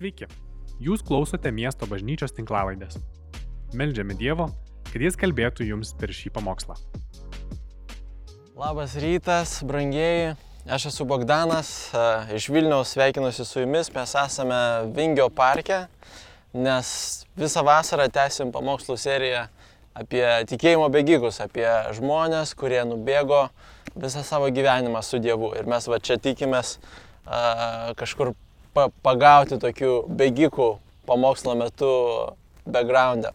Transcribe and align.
Sveiki, 0.00 0.24
jūs 0.80 1.02
klausote 1.04 1.50
miesto 1.52 1.84
bažnyčios 1.84 2.32
tinklavaidės. 2.32 2.94
Meldžiame 3.76 4.14
Dievo, 4.16 4.46
kad 4.86 5.02
Jis 5.04 5.18
kalbėtų 5.20 5.66
jums 5.68 5.90
per 6.00 6.14
šį 6.16 6.32
pamokslą. 6.38 6.78
Labas 8.56 8.94
rytas, 8.96 9.58
brangieji. 9.60 10.38
Aš 10.72 10.88
esu 10.94 11.04
Bogdanas, 11.04 11.92
e, 11.92 12.06
iš 12.40 12.48
Vilniaus 12.48 12.94
sveikinuosi 12.96 13.44
su 13.44 13.60
jumis. 13.60 13.92
Mes 13.92 14.16
esame 14.24 14.64
Vingio 14.96 15.28
parke, 15.28 15.82
nes 16.56 16.96
visą 17.36 17.60
vasarą 17.68 18.08
tęsim 18.08 18.56
pamokslų 18.56 18.96
seriją 18.96 19.46
apie 20.00 20.24
tikėjimo 20.48 20.88
bėgikus, 20.96 21.44
apie 21.44 21.68
žmonės, 22.00 22.56
kurie 22.56 22.86
nubėgo 22.88 23.50
visą 23.92 24.24
savo 24.24 24.48
gyvenimą 24.48 25.04
su 25.04 25.20
Dievu. 25.20 25.52
Ir 25.60 25.68
mes 25.68 25.92
va 25.92 26.00
čia 26.00 26.16
tikimės 26.16 26.78
uh, 26.80 27.92
kažkur 28.00 28.32
pa 28.74 28.88
pagauti 29.04 29.58
tokių 29.60 29.94
bėgikų 30.08 30.70
pamokslo 31.08 31.56
metu 31.58 31.90
backgroundą. 32.66 33.32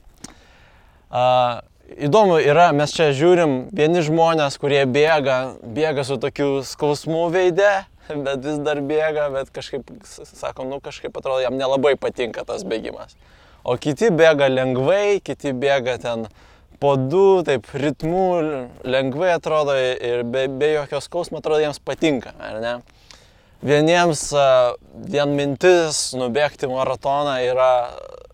Uh, 1.10 1.62
įdomu 2.08 2.40
yra, 2.42 2.72
mes 2.76 2.94
čia 2.96 3.12
žiūrim 3.16 3.68
vieni 3.76 4.02
žmonės, 4.06 4.58
kurie 4.62 4.84
bėga, 4.90 5.58
bėga 5.62 6.06
su 6.08 6.18
tokiu 6.22 6.64
skausmu 6.66 7.28
veide, 7.34 7.86
bet 8.26 8.46
vis 8.46 8.60
dar 8.66 8.82
bėga, 8.82 9.30
bet 9.34 9.54
kažkaip, 9.56 9.92
sakom, 10.08 10.70
nu 10.72 10.82
kažkaip 10.84 11.16
atrodo, 11.16 11.44
jam 11.46 11.58
nelabai 11.60 11.96
patinka 12.00 12.46
tas 12.48 12.66
bėgimas. 12.68 13.16
O 13.66 13.78
kiti 13.82 14.12
bėga 14.14 14.50
lengvai, 14.52 15.22
kiti 15.26 15.54
bėga 15.58 15.98
ten 16.02 16.28
po 16.82 16.94
du, 17.00 17.42
taip 17.48 17.70
ritmų, 17.74 18.26
lengvai 18.86 19.32
atrodo 19.34 19.74
ir 19.80 20.26
be, 20.28 20.46
be 20.52 20.76
jokios 20.76 21.08
skausmo 21.08 21.40
atrodo 21.42 21.64
jiems 21.64 21.80
patinka, 21.82 22.36
ar 22.38 22.60
ne? 22.62 22.76
Vieniems 23.64 24.28
vien 25.08 25.32
mintis 25.38 26.12
nubėgti 26.18 26.68
maratoną 26.68 27.38
yra 27.48 27.72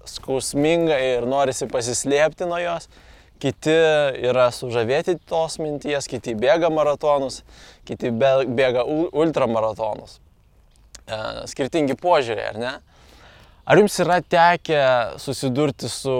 skausminga 0.09 0.97
ir 0.97 1.27
norisi 1.29 1.67
pasislėpti 1.69 2.47
nuo 2.49 2.57
jos, 2.61 2.89
kiti 3.41 3.75
yra 4.29 4.49
sužavėti 4.53 5.17
tos 5.29 5.57
minties, 5.61 6.07
kiti 6.09 6.33
bėga 6.37 6.71
maratonus, 6.73 7.41
kiti 7.87 8.11
bėga 8.11 8.85
ultramaratonus. 8.85 10.19
Skirtingi 11.49 11.97
požiūriai, 11.99 12.51
ar 12.53 12.61
ne? 12.61 12.73
Ar 13.65 13.77
jums 13.77 13.93
yra 14.01 14.19
tekę 14.25 14.83
susidurti 15.21 15.89
su 15.89 16.13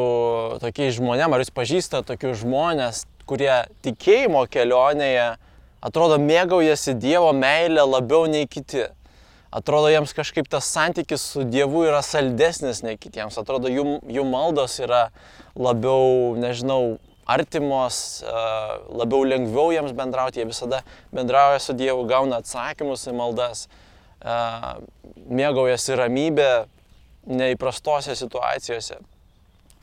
tokiais 0.61 0.93
žmonėmis, 0.97 1.35
ar 1.35 1.41
jūs 1.41 1.53
pažįstate 1.55 2.13
tokius 2.13 2.43
žmonės, 2.43 3.05
kurie 3.29 3.53
tikėjimo 3.85 4.45
kelionėje 4.51 5.31
atrodo 5.81 6.17
mėgaujasi 6.21 6.95
Dievo 7.01 7.31
meilę 7.33 7.83
labiau 7.89 8.27
nei 8.29 8.47
kiti. 8.47 8.87
Atrodo, 9.51 9.89
jiems 9.91 10.13
kažkaip 10.15 10.47
tas 10.47 10.69
santykis 10.71 11.23
su 11.33 11.43
Dievu 11.43 11.83
yra 11.83 11.99
saldesnis 12.05 12.79
nei 12.85 12.95
kitiems. 12.95 13.35
Atrodo, 13.41 13.67
jų, 13.67 13.97
jų 14.07 14.23
maldos 14.29 14.77
yra 14.79 15.09
labiau, 15.59 16.37
nežinau, 16.39 16.95
artimos, 17.27 18.21
labiau 18.87 19.25
lengviau 19.27 19.73
jiems 19.75 19.91
bendrauti. 19.97 20.39
Jie 20.39 20.47
visada 20.47 20.79
bendrauja 21.11 21.59
su 21.59 21.75
Dievu, 21.75 22.05
gauna 22.07 22.39
atsakymus 22.39 23.03
į 23.11 23.15
maldas, 23.17 23.65
mėgaujasi 25.27 25.99
ramybė 25.99 26.51
neįprastose 27.27 28.15
situacijose. 28.15 29.01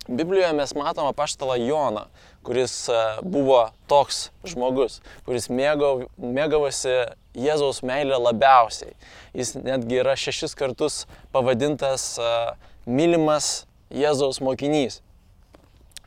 Biblijoje 0.08 0.52
mes 0.52 0.74
matome 0.74 1.12
paštalą 1.12 1.54
Joną, 1.54 2.06
kuris 2.42 2.88
e, 2.88 2.92
buvo 3.22 3.66
toks 3.90 4.30
žmogus, 4.48 5.02
kuris 5.26 5.50
mėgau, 5.52 6.06
mėgavosi 6.16 6.94
Jėzaus 7.36 7.82
meilę 7.84 8.16
labiausiai. 8.16 8.94
Jis 9.36 9.52
netgi 9.60 10.00
yra 10.00 10.14
šešis 10.16 10.56
kartus 10.58 11.02
pavadintas 11.30 12.16
uh, 12.18 12.56
mylimas 12.88 13.68
Jėzaus 13.94 14.40
mokinys. 14.42 15.02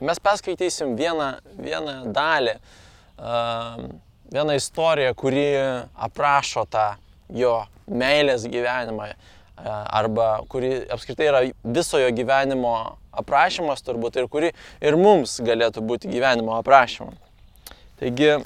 Mes 0.01 0.19
paskaitysim 0.19 0.97
vieną, 0.99 1.29
vieną 1.61 1.93
dalį, 2.11 2.57
uh, 2.57 3.85
vieną 4.33 4.57
istoriją, 4.59 5.13
kuri 5.15 5.45
aprašo 6.09 6.65
tą 6.73 6.89
jo 7.37 7.61
meilės 7.87 8.49
gyvenimą 8.49 9.13
arba 9.65 10.41
kuri 10.49 10.87
apskritai 10.91 11.27
yra 11.29 11.41
viso 11.63 11.99
jo 12.01 12.09
gyvenimo 12.15 12.73
aprašymas 13.11 13.83
turbūt 13.85 14.17
ir 14.21 14.27
kuri 14.31 14.51
ir 14.81 14.97
mums 14.97 15.37
galėtų 15.43 15.83
būti 15.85 16.11
gyvenimo 16.11 16.55
aprašymu. 16.57 17.13
Taigi, 18.01 18.39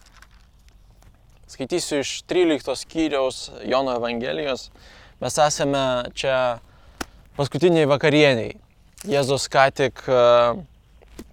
skaitysiu 1.48 2.02
iš 2.04 2.18
13 2.28 2.76
skyriaus 2.82 3.50
Jono 3.64 3.96
Evangelijos. 3.96 4.70
Mes 5.22 5.38
esame 5.40 5.84
čia 6.18 6.60
paskutiniai 7.38 7.88
vakarieniai. 7.88 8.58
Jėzus 9.06 9.46
ką 9.52 9.70
tik 9.76 10.02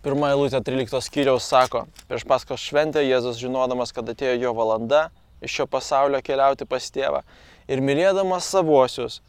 pirmą 0.04 0.28
eilutę 0.34 0.60
13 0.62 1.00
skyriaus 1.02 1.48
sako, 1.48 1.86
prieš 2.10 2.26
paskos 2.28 2.62
šventę 2.62 3.02
Jėzus 3.02 3.40
žinodamas, 3.40 3.94
kad 3.96 4.06
atėjo 4.12 4.36
jo 4.38 4.54
valanda 4.54 5.08
iš 5.42 5.56
šio 5.56 5.66
pasaulio 5.66 6.20
keliauti 6.22 6.68
pas 6.68 6.86
tėvą 6.94 7.22
ir 7.70 7.82
mylėdamas 7.82 8.46
savuosius, 8.52 9.20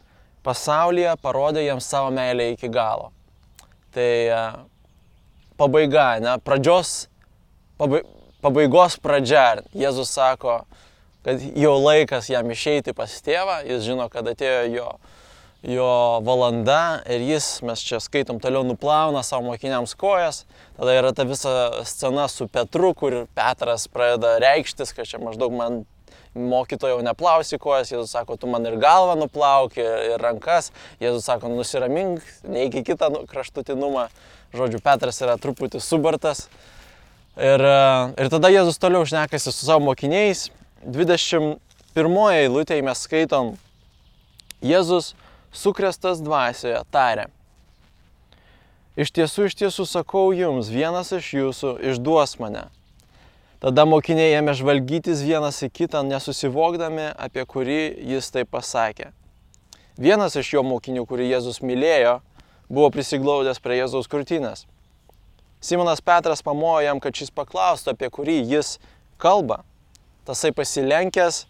pasaulyje 0.44 1.16
parodė 1.24 1.64
jiems 1.64 1.88
savo 1.88 2.12
meilę 2.14 2.52
iki 2.52 2.70
galo. 2.72 3.10
Tai 3.94 4.10
e, 4.28 4.40
pabaiga, 5.60 6.06
ne, 6.22 6.36
pradžios, 6.44 7.06
pabaigos 8.44 8.98
pradžia. 9.02 9.64
Jėzus 9.76 10.12
sako, 10.14 10.62
kad 11.24 11.42
jau 11.56 11.76
laikas 11.80 12.30
jam 12.32 12.50
išeiti 12.52 12.94
pas 12.96 13.12
tėvą, 13.24 13.62
jis 13.68 13.84
žino, 13.86 14.08
kad 14.12 14.28
atėjo 14.28 14.64
jo, 14.72 14.88
jo 15.76 15.90
valanda 16.26 17.00
ir 17.08 17.24
jis, 17.24 17.48
mes 17.64 17.80
čia 17.86 18.02
skaitom 18.02 18.42
toliau, 18.42 18.66
nuplauna 18.66 19.24
savo 19.24 19.48
mokiniams 19.48 19.96
kojas. 19.96 20.44
Tada 20.76 20.98
yra 20.98 21.14
ta 21.16 21.24
visa 21.28 21.84
scena 21.88 22.28
su 22.28 22.48
Petru, 22.52 22.92
kur 22.98 23.24
Petras 23.36 23.88
pradeda 23.88 24.36
reikštis, 24.44 24.92
kad 24.96 25.08
čia 25.08 25.22
maždaug 25.22 25.54
man 25.56 25.84
mokytojau 26.34 26.98
neplausi 27.06 27.58
kojas, 27.62 27.92
Jėzus 27.92 28.14
sako, 28.14 28.36
tu 28.40 28.50
man 28.50 28.66
ir 28.66 28.76
galvą 28.82 29.14
nuplauk, 29.18 29.76
ir, 29.78 30.16
rankas, 30.22 30.72
Jėzus 31.02 31.26
sako, 31.28 31.50
nusiramink, 31.52 32.24
neik 32.46 32.74
į 32.80 32.84
kitą 32.90 33.10
nu, 33.14 33.24
kraštutinumą, 33.30 34.08
žodžiu, 34.54 34.82
Petras 34.84 35.20
yra 35.22 35.38
truputį 35.40 35.82
subartas. 35.82 36.48
Ir, 37.38 37.62
e, 37.62 37.78
ir 38.22 38.30
tada 38.30 38.50
Jėzus 38.50 38.78
toliau 38.82 39.06
šnekasi 39.06 39.50
su 39.50 39.66
savo 39.66 39.86
mokiniais. 39.88 40.48
21 40.84 41.58
eilutėje 42.34 42.84
mes 42.84 43.06
skaitom, 43.06 43.54
Jėzus 44.64 45.14
sukrestas 45.54 46.20
dvasioje 46.22 46.82
tarė. 46.92 47.28
Iš 48.94 49.10
tiesų, 49.10 49.48
iš 49.48 49.56
tiesų 49.58 49.86
sakau 49.90 50.28
jums, 50.34 50.70
vienas 50.70 51.10
iš 51.14 51.32
jūsų 51.34 51.74
išduos 51.90 52.36
mane. 52.38 52.68
Tada 53.64 53.86
mokiniai 53.88 54.34
ėmė 54.36 54.52
žvalgytis 54.58 55.22
vienas 55.24 55.62
į 55.64 55.70
kitą, 55.72 56.02
nesusivokdami, 56.04 57.06
apie 57.16 57.46
kurį 57.48 57.78
jis 58.10 58.26
tai 58.28 58.42
pasakė. 58.44 59.06
Vienas 59.96 60.34
iš 60.36 60.50
jo 60.52 60.62
mokinių, 60.68 61.06
kurį 61.08 61.30
Jėzus 61.30 61.62
mylėjo, 61.64 62.18
buvo 62.68 62.90
prisiglaudęs 62.92 63.62
prie 63.64 63.78
Jėzaus 63.78 64.10
krūtinės. 64.12 64.66
Simonas 65.64 66.04
Petras 66.04 66.44
pamojo 66.44 66.82
jam, 66.84 67.00
kad 67.00 67.16
šis 67.16 67.32
paklaustų, 67.32 67.94
apie 67.94 68.10
kurį 68.12 68.34
jis 68.50 68.74
kalba. 69.16 69.62
Tasai 70.28 70.52
pasilenkęs 70.52 71.46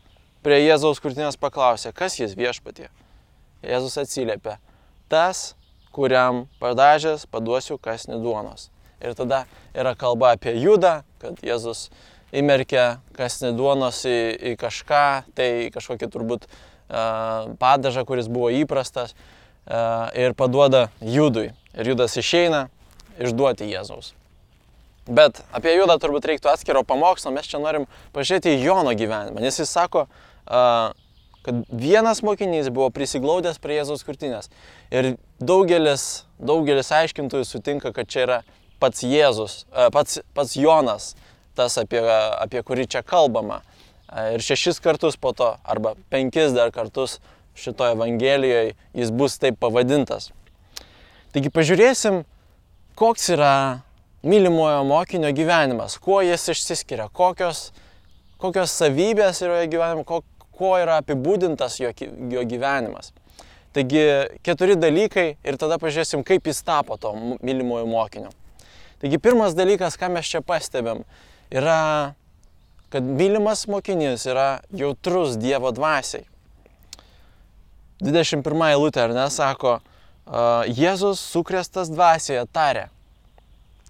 prie 0.47 0.61
Jėzaus 0.61 1.03
krūtinės 1.03 1.41
paklausė, 1.43 1.91
kas 1.91 2.21
jis 2.21 2.37
viešpatie. 2.39 2.93
Jėzus 3.67 3.99
atsiliepė, 4.05 4.61
tas, 5.11 5.57
kuriam 5.91 6.45
padažęs 6.63 7.27
paduosiu 7.27 7.75
kasnį 7.75 8.23
duonos. 8.23 8.69
Ir 9.03 9.15
tada 9.19 9.45
yra 9.75 9.95
kalba 9.99 10.35
apie 10.35 10.55
judą, 10.61 11.03
kad 11.23 11.41
Jėzus 11.45 11.89
įmerkia 12.35 12.99
kasnį 13.17 13.55
duonos 13.59 14.03
į, 14.09 14.19
į 14.53 14.57
kažką, 14.61 15.05
tai 15.37 15.49
kažkokį 15.75 16.11
turbūt 16.13 16.47
uh, 16.49 17.55
padažą, 17.61 18.05
kuris 18.09 18.31
buvo 18.31 18.51
įprastas, 18.55 19.15
uh, 19.15 20.11
ir 20.19 20.35
paduoda 20.39 20.89
judui. 21.01 21.53
Ir 21.75 21.95
judas 21.95 22.17
išeina 22.19 22.69
išduoti 23.19 23.71
Jėzaus. 23.71 24.13
Bet 25.05 25.43
apie 25.53 25.75
judą 25.77 25.99
turbūt 26.01 26.27
reiktų 26.31 26.49
atskiro 26.55 26.83
pamokslo, 26.87 27.35
mes 27.35 27.49
čia 27.51 27.61
norim 27.61 27.85
pažiūrėti 28.17 28.55
į 28.55 28.63
Jono 28.65 28.95
gyvenimą, 28.97 29.43
nes 29.45 29.59
jis 29.61 29.71
sako, 29.71 30.07
uh, 30.09 30.95
kad 31.45 31.61
vienas 31.69 32.23
mokinys 32.25 32.71
buvo 32.73 32.89
prisiglaudęs 32.95 33.61
prie 33.61 33.77
Jėzaus 33.77 34.05
krūtinės. 34.07 34.49
Ir 34.89 35.15
daugelis, 35.45 36.25
daugelis 36.41 36.89
aiškintojų 36.97 37.45
sutinka, 37.45 37.93
kad 37.93 38.09
čia 38.09 38.23
yra 38.25 38.39
pats 38.83 39.05
Jėzus, 39.07 39.65
e, 39.73 39.89
pats, 39.95 40.21
pats 40.35 40.57
Jonas, 40.59 41.13
tas 41.59 41.79
apie, 41.81 42.03
apie 42.03 42.63
kurį 42.67 42.89
čia 42.91 43.05
kalbama. 43.07 43.63
E, 44.09 44.35
ir 44.37 44.45
šešis 44.45 44.83
kartus 44.85 45.19
po 45.21 45.33
to, 45.37 45.55
arba 45.65 45.95
penkis 46.13 46.55
dar 46.57 46.73
kartus 46.75 47.21
šitoje 47.55 47.95
Evangelijoje 47.95 48.75
jis 48.95 49.11
bus 49.15 49.39
taip 49.39 49.59
pavadintas. 49.63 50.31
Taigi 51.35 51.51
pažiūrėsim, 51.55 52.23
koks 52.99 53.31
yra 53.35 53.55
mylimojo 54.25 54.85
mokinio 54.87 55.33
gyvenimas, 55.35 55.99
kuo 56.03 56.21
jis 56.25 56.49
išsiskiria, 56.55 57.09
kokios, 57.13 57.69
kokios 58.43 58.75
savybės 58.75 59.43
yra 59.45 59.63
jo 59.63 59.73
gyvenime, 59.75 60.07
kuo, 60.09 60.23
kuo 60.55 60.77
yra 60.81 61.01
apibūdintas 61.03 61.81
jo, 61.83 61.91
jo 62.33 62.47
gyvenimas. 62.49 63.13
Taigi 63.75 64.05
keturi 64.47 64.77
dalykai 64.79 65.27
ir 65.43 65.59
tada 65.59 65.81
pažiūrėsim, 65.83 66.23
kaip 66.27 66.47
jis 66.47 66.63
tapo 66.63 66.97
to 67.01 67.11
mylimojo 67.43 67.89
mokiniu. 67.91 68.31
Taigi 69.03 69.19
pirmas 69.23 69.57
dalykas, 69.57 69.99
ką 70.01 70.11
mes 70.15 70.29
čia 70.31 70.41
pastebėm, 70.45 71.03
yra, 71.53 72.15
kad 72.93 73.05
mylimas 73.05 73.67
mokinys 73.71 74.27
yra 74.31 74.49
jautrus 74.75 75.39
Dievo 75.41 75.73
dvasiai. 75.75 76.27
21 78.05 78.69
eilutė, 78.71 79.05
ar 79.07 79.15
ne, 79.17 79.27
sako, 79.33 79.79
Jėzus 80.25 81.21
sukrestas 81.21 81.91
dvasioje 81.93 82.47
tarė. 82.53 82.89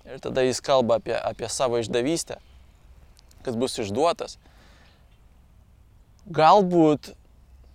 Ir 0.05 0.21
tada 0.21 0.43
jis 0.45 0.61
kalba 0.61 0.99
apie, 0.99 1.15
apie 1.17 1.49
savo 1.49 1.79
išdavystę, 1.81 2.37
kad 3.47 3.57
bus 3.57 3.79
išduotas. 3.81 4.37
Galbūt 6.29 7.15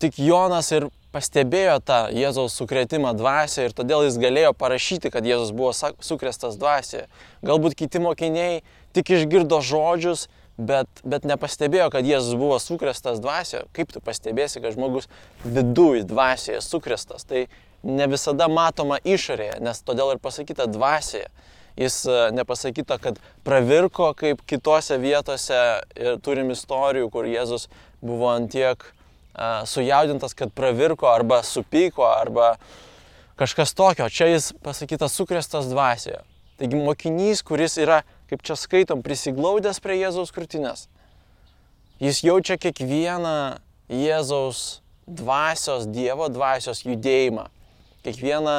tik 0.02 0.20
Jonas 0.22 0.70
ir 0.76 0.90
pastebėjo 1.16 1.78
tą 1.86 2.00
Jėzaus 2.14 2.56
sukretimą 2.60 3.16
dvasioje 3.18 3.70
ir 3.70 3.78
todėl 3.78 4.06
jis 4.06 4.20
galėjo 4.22 4.54
parašyti, 4.58 5.12
kad 5.14 5.26
Jėzus 5.26 5.54
buvo 5.56 5.72
sukrestas 5.74 6.60
dvasioje. 6.60 7.08
Galbūt 7.46 7.78
kiti 7.80 8.02
mokiniai 8.04 8.62
tik 8.94 9.10
išgirdo 9.18 9.62
žodžius, 9.66 10.28
bet, 10.60 10.90
bet 11.08 11.26
nepastebėjo, 11.28 11.90
kad 11.94 12.06
Jėzus 12.06 12.38
buvo 12.40 12.60
sukrestas 12.62 13.22
dvasioje. 13.24 13.66
Kaip 13.76 13.94
tu 13.96 14.04
pastebėsi, 14.04 14.62
kad 14.62 14.76
žmogus 14.76 15.10
viduje 15.46 16.06
dvasioje 16.08 16.62
sukrestas? 16.66 17.26
Tai 17.26 17.48
ne 17.84 18.10
visada 18.12 18.50
matoma 18.52 19.00
išorėje, 19.08 19.60
nes 19.64 19.82
todėl 19.88 20.14
ir 20.16 20.22
pasakyta 20.22 20.68
dvasioje. 20.70 21.30
Jis 21.80 22.02
e, 22.12 22.16
nepasakyta, 22.36 22.98
kad 23.00 23.20
pravirko 23.48 24.12
kaip 24.20 24.42
kitose 24.50 24.98
vietose 25.00 25.60
ir 25.96 26.18
turim 26.26 26.52
istorijų, 26.52 27.08
kur 27.14 27.30
Jėzus 27.30 27.70
buvo 28.04 28.28
antiek 28.34 28.84
sujaudintas, 29.66 30.34
kad 30.34 30.52
pravirko 30.56 31.08
arba 31.08 31.44
supyko 31.44 32.06
arba 32.08 32.56
kažkas 33.40 33.74
tokio. 33.74 34.10
Čia 34.10 34.34
jis 34.34 34.52
pasakytas 34.64 35.16
sukrestas 35.16 35.70
dvasioje. 35.72 36.22
Taigi 36.60 36.76
mokinys, 36.76 37.44
kuris 37.46 37.78
yra, 37.80 38.02
kaip 38.28 38.44
čia 38.44 38.58
skaitom, 38.60 39.00
prisiglaudęs 39.06 39.80
prie 39.80 40.02
Jėzaus 40.02 40.34
krūtinės. 40.36 40.90
Jis 42.04 42.20
jaučia 42.24 42.60
kiekvieną 42.60 43.60
Jėzaus 43.90 44.82
dvasios, 45.08 45.88
Dievo 45.88 46.28
dvasios 46.32 46.84
judėjimą. 46.84 47.48
Kiekvieną 48.04 48.58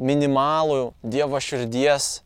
minimalų 0.00 0.94
Dievo 1.04 1.40
širdies 1.40 2.22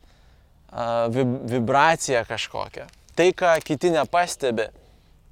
vibraciją 1.51 2.23
kažkokią. 2.29 2.87
Tai, 3.19 3.29
ką 3.35 3.57
kiti 3.67 3.91
nepastebi, 3.91 4.69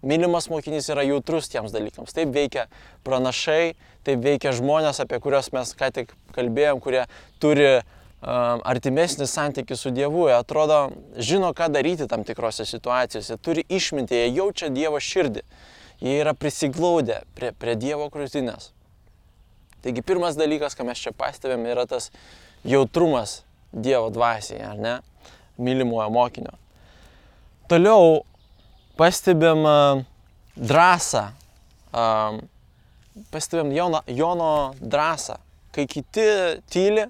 mylimas 0.03 0.49
mokinys 0.53 0.89
yra 0.93 1.05
jautrus 1.07 1.51
tiems 1.53 1.75
dalykams. 1.75 2.15
Taip 2.17 2.33
veikia 2.35 2.67
pranašai, 3.07 3.75
taip 4.07 4.25
veikia 4.25 4.55
žmonės, 4.57 5.01
apie 5.03 5.21
kuriuos 5.23 5.53
mes 5.55 5.73
ką 5.79 5.91
tik 5.95 6.13
kalbėjom, 6.37 6.81
kurie 6.85 7.05
turi 7.43 7.71
um, 7.77 8.61
artimesnį 8.67 9.29
santykių 9.31 9.79
su 9.79 9.93
Dievu, 9.95 10.27
jie 10.31 10.37
atrodo, 10.37 10.81
žino, 11.17 11.53
ką 11.57 11.71
daryti 11.75 12.09
tam 12.11 12.25
tikrose 12.27 12.67
situacijose, 12.69 13.39
turi 13.43 13.65
išmintį, 13.69 14.21
jie 14.21 14.31
jaučia 14.41 14.71
Dievo 14.73 15.01
širdį, 15.03 15.45
jie 16.05 16.17
yra 16.21 16.37
prisiglaudę 16.37 17.23
prie, 17.39 17.53
prie 17.57 17.77
Dievo 17.81 18.11
krūtinės. 18.13 18.73
Taigi 19.87 20.03
pirmas 20.03 20.39
dalykas, 20.39 20.75
ką 20.75 20.87
mes 20.89 21.01
čia 21.03 21.13
pastebėm, 21.17 21.67
yra 21.71 21.87
tas 21.89 22.11
jautrumas 22.67 23.43
Dievo 23.73 24.09
dvasiai, 24.11 24.63
ar 24.67 24.79
ne, 24.81 24.95
mylimojo 25.61 26.09
mokinio. 26.15 26.55
Toliau 27.71 28.23
pastebėm 28.97 29.67
drąsą, 30.57 31.23
pastebėm 33.33 33.73
Jono, 33.77 34.03
Jono 34.07 34.53
drąsą. 34.81 35.39
Kai 35.77 35.85
kiti 35.87 36.25
tyli, 36.73 37.05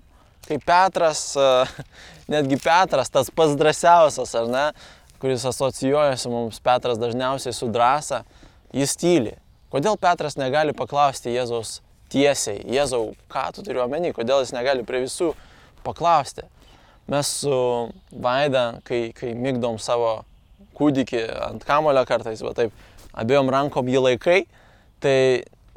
kai 0.48 0.58
Petras, 0.58 1.36
netgi 2.32 2.58
Petras, 2.58 3.10
tas 3.10 3.30
pats 3.30 3.54
drąsiausias, 3.58 4.34
ar 4.34 4.50
ne, 4.50 4.66
kuris 5.22 5.46
asocijuojasi 5.46 6.30
mums 6.32 6.60
Petras 6.60 6.98
dažniausiai 6.98 7.54
su 7.54 7.70
drąsa, 7.70 8.24
jis 8.74 8.96
tyli. 8.98 9.36
Kodėl 9.70 9.98
Petras 9.98 10.38
negali 10.38 10.74
paklausti 10.76 11.34
Jėzaus 11.34 11.80
tiesiai, 12.10 12.62
Jėzau, 12.70 13.14
ką 13.30 13.48
tu 13.54 13.64
turiu 13.66 13.82
omeny, 13.86 14.12
kodėl 14.14 14.42
jis 14.44 14.54
negali 14.54 14.86
prie 14.86 15.02
visų 15.04 15.32
paklausti. 15.86 16.46
Mes 17.10 17.30
su 17.42 17.56
Vaida, 18.10 18.80
kai, 18.86 19.12
kai 19.14 19.34
mygdom 19.38 19.78
savo 19.82 20.24
kūdikį 20.76 21.22
ant 21.50 21.66
kamulio 21.66 22.04
kartais, 22.08 22.42
va 22.44 22.52
taip, 22.56 22.72
abiejom 23.16 23.50
rankom 23.52 23.88
jį 23.88 24.02
laikai, 24.10 24.40
tai 25.00 25.18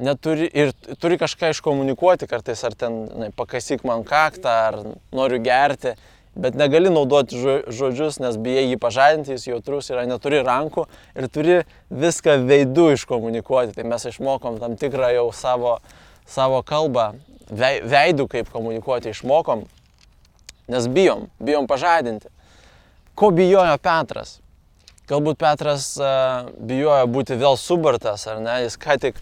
neturi 0.00 0.48
ir 0.52 0.72
turi 1.00 1.18
kažką 1.20 1.52
iškomunikuoti 1.54 2.28
kartais, 2.30 2.62
ar 2.64 2.76
ten 2.78 3.02
na, 3.08 3.28
pakasyk 3.36 3.84
man 3.88 4.04
kaktą, 4.08 4.54
ar 4.70 4.78
noriu 5.12 5.40
gerti, 5.44 5.94
bet 6.40 6.56
negali 6.56 6.92
naudoti 6.92 7.38
žodžius, 7.68 8.20
nes 8.22 8.38
bijai 8.40 8.68
jį 8.70 8.78
pažadinti, 8.80 9.34
jis 9.34 9.48
jautrus 9.50 9.90
yra, 9.92 10.06
neturi 10.08 10.42
rankų 10.46 10.86
ir 11.18 11.28
turi 11.32 11.56
viską 11.90 12.38
veidų 12.48 12.90
iškomunikuoti. 12.96 13.74
Tai 13.76 13.88
mes 13.90 14.06
išmokom 14.12 14.60
tam 14.62 14.76
tikrą 14.80 15.12
jau 15.16 15.26
savo, 15.36 15.78
savo 16.28 16.62
kalbą, 16.66 17.12
veidų 17.50 18.28
kaip 18.30 18.52
komunikuoti 18.52 19.12
išmokom, 19.12 19.66
nes 20.70 20.86
bijom, 20.86 21.26
bijom 21.42 21.66
pažadinti. 21.70 22.30
Ko 23.18 23.32
bijojo 23.34 23.74
Petras? 23.82 24.38
Galbūt 25.10 25.40
Petras 25.42 25.92
uh, 25.98 26.50
bijojo 26.56 27.08
būti 27.10 27.38
vėl 27.40 27.58
subartas, 27.58 28.28
ar 28.30 28.38
ne, 28.42 28.60
jis 28.66 28.78
ką 28.78 28.98
tik 29.02 29.18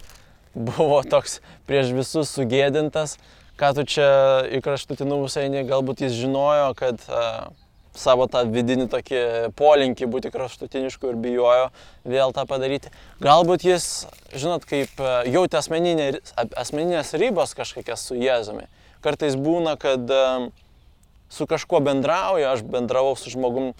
buvo 0.53 1.01
toks 1.07 1.39
prieš 1.69 1.95
visus 1.97 2.35
sugėdintas, 2.35 3.17
ką 3.61 3.73
tu 3.79 3.87
čia 3.89 4.11
į 4.53 4.61
kraštutinumus 4.65 5.39
eini, 5.41 5.65
galbūt 5.69 6.05
jis 6.05 6.19
žinojo, 6.19 6.75
kad 6.77 7.01
uh, 7.09 7.49
savo 7.99 8.29
tą 8.31 8.45
vidinį 8.53 8.87
tokį 8.93 9.21
polinkį 9.59 10.09
būti 10.11 10.31
kraštutinišku 10.35 11.11
ir 11.11 11.19
bijojo 11.23 11.69
vėl 12.09 12.35
tą 12.37 12.45
padaryti. 12.49 12.93
Galbūt 13.25 13.67
jis, 13.67 13.89
žinot, 14.35 14.67
kaip 14.69 15.01
jautė 15.29 15.59
asmeninė, 15.61 16.11
asmeninės 16.37 17.15
ribos 17.19 17.57
kažkokias 17.59 18.05
su 18.11 18.19
Jėzumi. 18.19 18.69
Kartais 19.05 19.39
būna, 19.39 19.75
kad 19.81 20.05
su 21.33 21.47
kažkuo 21.49 21.81
bendrauju, 21.85 22.47
aš 22.53 22.65
bendravau 22.67 23.17
su 23.19 23.33
žmogum, 23.35 23.73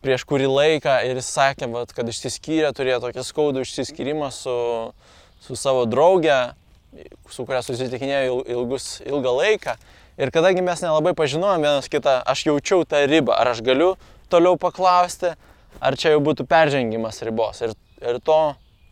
prieš 0.00 0.24
kurį 0.28 0.48
laiką 0.48 0.96
ir 1.08 1.18
jis 1.20 1.28
sakė, 1.34 1.68
vat, 1.72 1.92
kad 1.96 2.08
išsiskyrė, 2.08 2.72
turėjo 2.76 3.02
tokį 3.04 3.24
skaudų 3.26 3.64
išsiskyrimą 3.64 4.30
su, 4.32 4.56
su 5.44 5.56
savo 5.60 5.84
drauge, 5.90 6.54
su 7.30 7.44
kuria 7.44 7.60
susitikinėjo 7.66 8.40
ilgus, 8.54 8.98
ilgą 9.04 9.34
laiką. 9.40 9.76
Ir 10.20 10.30
kadangi 10.34 10.62
mes 10.64 10.80
nelabai 10.84 11.12
pažinojom 11.18 11.64
vienas 11.66 11.90
kitą, 11.90 12.20
aš 12.30 12.46
jaučiau 12.48 12.84
tą 12.88 13.02
ribą, 13.10 13.34
ar 13.34 13.50
aš 13.52 13.64
galiu 13.66 13.94
toliau 14.32 14.56
paklausti, 14.60 15.34
ar 15.82 15.96
čia 15.98 16.14
jau 16.14 16.20
būtų 16.24 16.46
peržengimas 16.48 17.18
ribos. 17.26 17.60
Ir, 17.66 17.74
ir 18.00 18.20
to, 18.24 18.40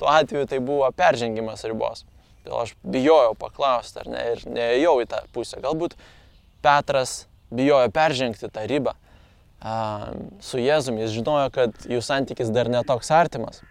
tuo 0.01 0.11
atveju 0.11 0.49
tai 0.51 0.59
buvo 0.61 0.89
peržengimas 0.99 1.63
ribos. 1.71 2.05
Todėl 2.43 2.65
aš 2.65 2.75
bijojau 2.83 3.37
paklausti, 3.39 4.03
ar 4.03 4.11
ne, 4.11 4.25
ir 4.35 4.43
neėjau 4.51 4.97
į 5.05 5.07
tą 5.15 5.23
pusę. 5.33 5.63
Galbūt 5.63 5.95
Petras 6.63 7.23
bijojo 7.55 7.87
peržengti 7.95 8.51
tą 8.51 8.67
ribą 8.67 8.97
su 10.43 10.59
Jėzumi, 10.59 11.05
jis 11.05 11.17
žinojo, 11.19 11.49
kad 11.55 11.85
jų 11.87 12.01
santykis 12.03 12.51
dar 12.55 12.71
netoks 12.73 13.13
artimas. 13.15 13.63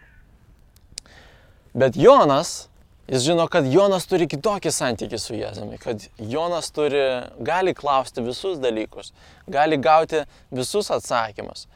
Bet 1.75 1.97
Jonas, 1.99 2.69
jis 3.11 3.25
žino, 3.27 3.47
kad 3.51 3.67
Jonas 3.67 4.07
turi 4.07 4.27
kitokį 4.31 4.71
santykį 4.71 5.19
su 5.19 5.35
Jėzumi, 5.35 5.79
kad 5.81 6.07
Jonas 6.19 6.71
turi, 6.71 7.03
gali 7.43 7.75
klausti 7.75 8.23
visus 8.23 8.59
dalykus, 8.63 9.11
gali 9.51 9.79
gauti 9.79 10.23
visus 10.51 10.91
atsakymus. 10.91 11.67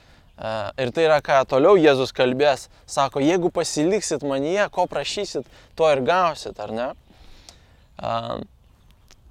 Ir 0.80 0.92
tai 0.92 1.06
yra, 1.08 1.22
ką 1.24 1.44
toliau 1.48 1.80
Jėzus 1.80 2.12
kalbės, 2.16 2.68
sako, 2.92 3.24
jeigu 3.24 3.52
pasiliksit 3.56 4.24
manyje, 4.28 4.68
ko 4.72 4.84
prašysit, 4.92 5.48
to 5.80 5.92
ir 5.92 6.04
gausit, 6.08 6.60
ar 6.60 6.76
ne? 6.76 6.90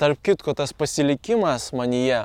Tarp 0.00 0.22
kitko, 0.24 0.56
tas 0.56 0.72
pasilikimas 0.72 1.72
manyje 1.76 2.24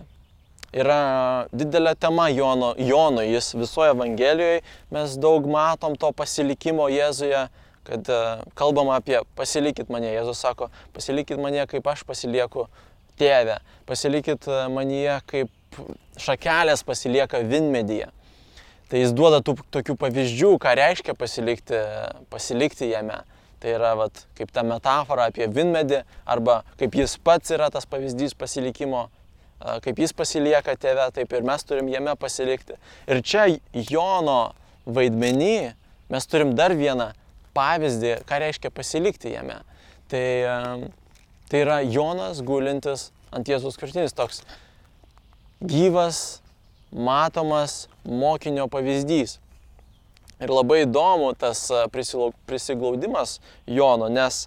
yra 0.74 1.48
didelė 1.56 1.96
tema 2.00 2.28
Jono, 2.34 2.74
Jono, 2.78 3.24
jis 3.26 3.54
visoje 3.58 3.94
Evangelijoje, 3.96 4.62
mes 4.94 5.16
daug 5.22 5.48
matom 5.50 5.98
to 6.00 6.12
pasilikimo 6.16 6.90
Jėzuje, 6.92 7.48
kad 7.90 8.12
uh, 8.14 8.44
kalbama 8.58 9.00
apie 9.00 9.18
pasilikit 9.38 9.90
mane, 9.90 10.12
Jėzus 10.14 10.44
sako, 10.44 10.70
pasilikit 10.94 11.42
mane, 11.42 11.64
kaip 11.70 11.88
aš 11.90 12.04
pasilieku 12.06 12.68
tėvę, 13.20 13.60
pasilikit 13.90 14.48
e, 14.48 14.62
manyje, 14.72 15.18
kaip 15.30 15.80
šakelės 16.20 16.86
pasilieka 16.88 17.42
vinmedyje. 17.46 18.10
Tai 18.90 19.02
jis 19.04 19.12
duoda 19.14 19.42
tų 19.46 19.58
tokių 19.74 19.96
pavyzdžių, 20.02 20.54
ką 20.62 20.74
reiškia 20.80 21.14
pasilikti, 21.18 21.82
pasilikti 22.32 22.90
jame. 22.90 23.20
Tai 23.60 23.74
yra 23.76 23.92
vat, 24.00 24.24
kaip 24.38 24.54
ta 24.56 24.64
metafora 24.64 25.28
apie 25.30 25.50
vinmedį 25.52 26.00
arba 26.32 26.62
kaip 26.80 26.96
jis 26.96 27.18
pats 27.22 27.52
yra 27.52 27.68
tas 27.74 27.86
pavyzdys 27.90 28.34
pasilikimo 28.40 29.10
kaip 29.86 30.00
jis 30.00 30.16
pasilieka 30.16 30.76
tėve, 30.80 31.10
taip 31.16 31.34
ir 31.36 31.46
mes 31.48 31.66
turim 31.68 31.90
jame 31.92 32.16
pasilikti. 32.20 32.78
Ir 33.10 33.24
čia 33.26 33.48
Jono 33.74 34.54
vaidmenį 34.86 35.74
mes 36.10 36.30
turim 36.30 36.56
dar 36.58 36.74
vieną 36.78 37.12
pavyzdį, 37.58 38.16
ką 38.30 38.40
reiškia 38.46 38.72
pasilikti 38.74 39.36
jame. 39.36 39.60
Tai 40.10 40.24
Tai 41.50 41.60
yra 41.64 41.80
Jonas 41.82 42.44
gulintis 42.46 43.08
ant 43.34 43.48
Jėzus 43.50 43.78
krūtinės, 43.82 44.14
toks 44.14 44.44
gyvas, 45.66 46.44
matomas 46.94 47.88
mokinio 48.06 48.68
pavyzdys. 48.70 49.40
Ir 50.40 50.54
labai 50.54 50.84
įdomu 50.84 51.32
tas 51.34 51.64
prisiglaudimas 51.90 53.40
Jono, 53.66 54.12
nes 54.14 54.44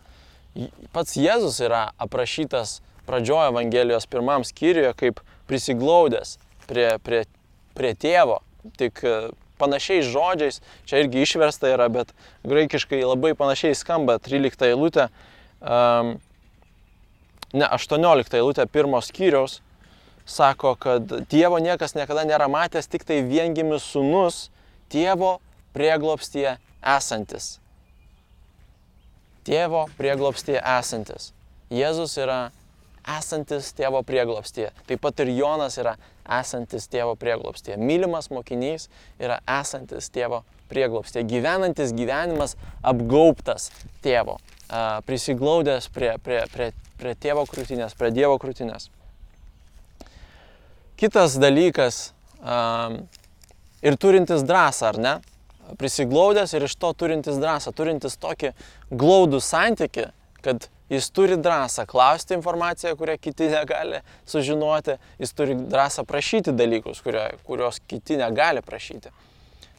pats 0.95 1.19
Jėzus 1.19 1.59
yra 1.66 1.88
aprašytas 1.99 2.78
pradžioje 3.12 3.52
Evangelijos 3.52 4.09
pirmam 4.09 4.45
skyriuje 4.45 4.95
kaip 4.97 5.21
prisiglaudęs 5.50 6.38
prie, 6.64 6.97
prie, 7.04 7.26
prie 7.76 7.92
tėvo, 7.92 8.38
tik 8.81 9.02
panašiais 9.61 10.09
žodžiais, 10.09 10.62
čia 10.88 11.02
irgi 11.02 11.21
išversta 11.26 11.75
yra, 11.75 11.90
bet 11.92 12.14
graikiškai 12.49 13.02
labai 13.04 13.35
panašiai 13.37 13.76
skamba 13.76 14.16
13 14.23 14.64
eilutė, 14.71 15.11
um, 15.61 16.14
ne 17.52 17.69
18 17.69 18.38
eilutė 18.40 18.66
pirmos 18.73 19.11
skyriaus, 19.12 19.59
sako, 20.25 20.73
kad 20.81 21.12
Dievo 21.28 21.61
niekas 21.61 21.92
niekada 21.99 22.25
nėra 22.25 22.49
matęs, 22.49 22.88
tik 22.88 23.04
tai 23.04 23.21
viengimis 23.26 23.85
sunus 23.92 24.47
tėvo 24.88 25.37
prieglopstie 25.76 26.57
esantis. 26.81 27.59
Tėvo 29.45 29.85
prieglopstie 29.99 30.57
esantis. 30.57 31.33
Jėzus 31.73 32.16
yra 32.21 32.40
esantis 33.09 33.73
tėvo 33.76 34.02
prieglopstie. 34.06 34.71
Taip 34.87 35.02
pat 35.02 35.21
ir 35.25 35.32
Jonas 35.35 35.78
yra 35.80 35.97
esantis 36.40 36.88
tėvo 36.90 37.16
prieglopstie. 37.18 37.76
Mylimas 37.80 38.30
mokinys 38.30 38.88
yra 39.18 39.40
esantis 39.61 40.11
tėvo 40.14 40.42
prieglopstie. 40.73 41.25
Gyvenantis 41.28 41.92
gyvenimas 41.97 42.56
apgaubtas 42.82 43.71
tėvo. 44.04 44.38
Prisiglaudęs 45.09 45.90
prie, 45.92 46.14
prie, 46.23 46.40
prie, 46.52 46.71
prie 47.00 47.14
tėvo 47.18 47.44
krūtinės, 47.50 47.97
prie 47.99 48.12
Dievo 48.14 48.38
krūtinės. 48.40 48.88
Kitas 50.97 51.35
dalykas 51.42 52.12
ir 53.82 53.99
turintis 53.99 54.47
drąsą, 54.47 54.92
ar 54.94 55.00
ne? 55.02 55.14
Prisiglaudęs 55.78 56.54
ir 56.54 56.64
iš 56.68 56.76
to 56.78 56.92
turintis 56.94 57.38
drąsą, 57.42 57.73
turintis 57.75 58.16
tokį 58.23 58.52
glaudų 58.90 59.40
santyki, 59.42 60.09
kad 60.42 60.68
jis 60.90 61.11
turi 61.11 61.38
drąsą 61.38 61.87
klausti 61.87 62.34
informaciją, 62.34 62.96
kurią 62.96 63.16
kiti 63.20 63.49
negali 63.52 64.02
sužinoti, 64.26 64.99
jis 65.18 65.32
turi 65.32 65.56
drąsą 65.56 66.04
prašyti 66.04 66.52
dalykus, 66.52 67.02
kurio, 67.02 67.28
kurios 67.46 67.80
kiti 67.88 68.16
negali 68.20 68.62
prašyti. 68.62 69.12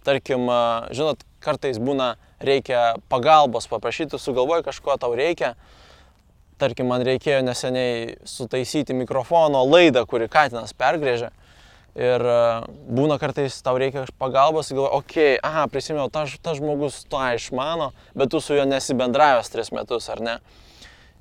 Tarkim, 0.04 0.50
žinot, 0.92 1.22
kartais 1.44 1.78
būna 1.80 2.16
reikia 2.44 2.96
pagalbos 3.12 3.70
paprašyti, 3.72 4.20
sugalvoji 4.20 4.66
kažko 4.66 4.98
tau 5.00 5.14
reikia, 5.16 5.54
tarkim, 6.60 6.90
man 6.92 7.06
reikėjo 7.08 7.40
neseniai 7.46 8.18
sutaisyti 8.28 8.96
mikrofono 8.98 9.64
laidą, 9.68 10.04
kuri 10.10 10.28
Katinas 10.32 10.76
pergrėžė. 10.76 11.32
Ir 11.94 12.26
e, 12.26 12.38
būna 12.98 13.20
kartais 13.22 13.60
tau 13.62 13.78
reikia 13.78 14.08
pagalbos, 14.18 14.72
galvoju, 14.74 14.98
okei, 14.98 15.36
okay, 15.36 15.42
aha, 15.46 15.68
prisimenu, 15.70 16.08
tas 16.14 16.34
ta 16.42 16.56
žmogus 16.58 17.04
to 17.06 17.22
išmano, 17.36 17.92
bet 18.18 18.32
tu 18.34 18.42
su 18.42 18.58
juo 18.58 18.66
nesibendravęs 18.66 19.54
tris 19.54 19.70
metus, 19.76 20.10
ar 20.10 20.24
ne? 20.26 20.40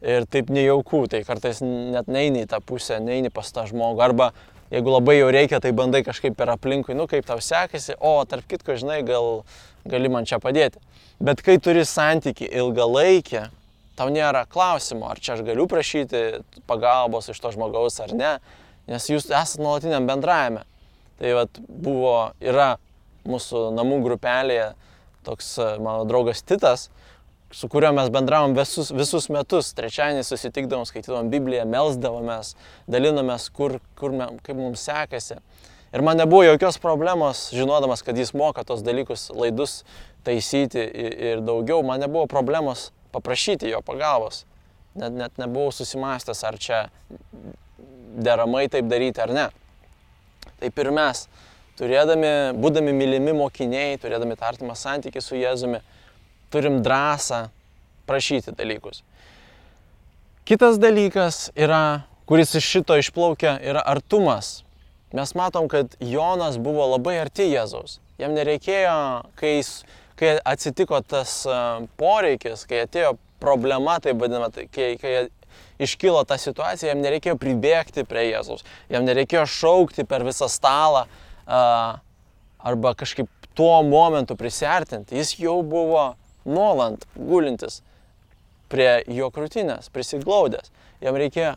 Ir 0.03 0.25
taip 0.27 0.49
nejauku, 0.51 1.05
tai 1.13 1.21
kartais 1.29 1.61
net 1.63 2.09
neini 2.11 2.47
į 2.47 2.49
tą 2.51 2.63
pusę, 2.65 2.97
neini 3.05 3.31
pas 3.31 3.53
tą 3.53 3.69
žmogų. 3.69 4.01
Arba 4.03 4.33
jeigu 4.73 4.95
labai 4.95 5.19
jau 5.19 5.29
reikia, 5.35 5.61
tai 5.61 5.75
bandai 5.77 6.01
kažkaip 6.07 6.35
per 6.39 6.51
aplinkui, 6.55 6.97
nu 6.97 7.07
kaip 7.11 7.29
tau 7.29 7.39
sekasi, 7.45 7.99
o 8.01 8.17
tarp 8.27 8.49
kitko, 8.49 8.75
žinai, 8.81 9.03
gal 9.07 9.45
gali 9.85 10.09
man 10.09 10.27
čia 10.29 10.41
padėti. 10.43 10.81
Bet 11.23 11.45
kai 11.45 11.59
turi 11.63 11.85
santyki 11.87 12.49
ilgalaikį, 12.49 13.45
tau 13.99 14.09
nėra 14.11 14.47
klausimo, 14.51 15.07
ar 15.13 15.21
čia 15.21 15.37
aš 15.37 15.45
galiu 15.47 15.69
prašyti 15.71 16.43
pagalbos 16.67 17.29
iš 17.31 17.41
to 17.45 17.53
žmogaus 17.55 18.01
ar 18.03 18.17
ne, 18.17 18.33
nes 18.91 19.09
jūs 19.11 19.29
esate 19.31 19.63
nuolatiniam 19.63 20.07
bendravime. 20.09 20.65
Tai 21.21 21.37
vat, 21.39 21.61
buvo, 21.69 22.33
yra 22.43 22.77
mūsų 23.29 23.69
namų 23.77 24.01
grupelėje 24.07 24.73
toks 25.27 25.55
mano 25.79 26.07
draugas 26.09 26.43
Titas, 26.43 26.89
su 27.53 27.69
kuriuo 27.69 27.93
mes 27.95 28.09
bendravom 28.11 28.57
visus, 28.57 28.91
visus 28.95 29.29
metus. 29.33 29.73
Trečiadienį 29.77 30.25
susitikdavom, 30.27 30.87
skaitydavom 30.89 31.31
Bibliją, 31.33 31.67
melsdavomės, 31.69 32.55
dalinomės, 32.91 33.51
kur, 33.55 33.77
kur 33.99 34.17
kaip 34.43 34.57
mums 34.59 34.83
sekasi. 34.89 35.39
Ir 35.93 36.01
man 36.05 36.17
nebuvo 36.17 36.47
jokios 36.47 36.79
problemos, 36.81 37.51
žinodamas, 37.53 38.01
kad 38.03 38.17
jis 38.17 38.33
moka 38.33 38.65
tos 38.65 38.81
dalykus, 38.85 39.29
laidus 39.37 39.83
taisyti 40.25 40.81
ir 40.81 41.43
daugiau, 41.45 41.83
man 41.85 42.01
nebuvo 42.01 42.25
problemos 42.31 42.91
paprašyti 43.13 43.69
jo 43.69 43.83
pagalbos. 43.85 44.47
Net, 44.97 45.13
net 45.13 45.37
nebuvau 45.41 45.73
susimastęs, 45.73 46.41
ar 46.49 46.57
čia 46.61 46.81
deramai 48.13 48.69
taip 48.73 48.89
daryti 48.91 49.23
ar 49.23 49.33
ne. 49.35 49.47
Taip 50.63 50.79
ir 50.79 50.91
mes, 50.95 51.25
turėdami, 51.79 52.33
būdami 52.63 52.95
mylimi 52.97 53.35
mokiniai, 53.37 53.99
turėdami 54.03 54.37
tartimą 54.39 54.77
santykį 54.79 55.23
su 55.23 55.39
Jėzumi, 55.39 55.81
turim 56.53 56.81
drąsą 56.85 57.47
prašyti 58.07 58.55
dalykus. 58.59 59.03
Kitas 60.47 60.79
dalykas 60.83 61.49
yra, 61.55 62.05
kuris 62.27 62.55
iš 62.59 62.69
šito 62.77 62.99
išplaukia, 62.99 63.57
yra 63.63 63.83
artumas. 63.95 64.61
Mes 65.15 65.35
matom, 65.39 65.69
kad 65.69 65.95
Jonas 66.01 66.57
buvo 66.59 66.87
labai 66.95 67.19
arti 67.23 67.51
Jėzaus. 67.53 68.01
Jam 68.21 68.35
nereikėjo, 68.37 68.95
kai 69.39 69.59
kai 70.23 70.37
atsitiko 70.47 71.01
tas 71.03 71.43
poreikis, 71.99 72.67
kai 72.69 72.85
atėjo 72.87 73.17
problema, 73.43 73.99
tai 74.03 74.15
vadinama, 74.19 74.51
kai, 74.55 74.93
kai 75.01 75.15
iškilo 75.83 76.23
ta 76.29 76.39
situacija, 76.41 76.93
jam 76.93 77.03
nereikėjo 77.05 77.37
pribėgti 77.41 78.07
prie 78.09 78.29
Jėzaus, 78.31 78.65
jam 78.93 79.07
nereikėjo 79.09 79.45
šaukti 79.51 80.07
per 80.09 80.25
visą 80.27 80.49
stalą 80.53 81.07
uh, 81.07 81.99
arba 82.63 82.95
kažkaip 82.99 83.31
tuo 83.59 83.75
momentu 83.85 84.37
prisartinti. 84.39 85.19
Jis 85.19 85.35
jau 85.43 85.59
buvo 85.67 86.13
nuolant 86.49 87.05
gulintis 87.17 87.83
prie 88.73 89.03
jo 89.13 89.29
krūtinės, 89.35 89.91
prisiglaudęs. 89.93 90.73
Jam 91.05 91.19
reikėjo 91.21 91.57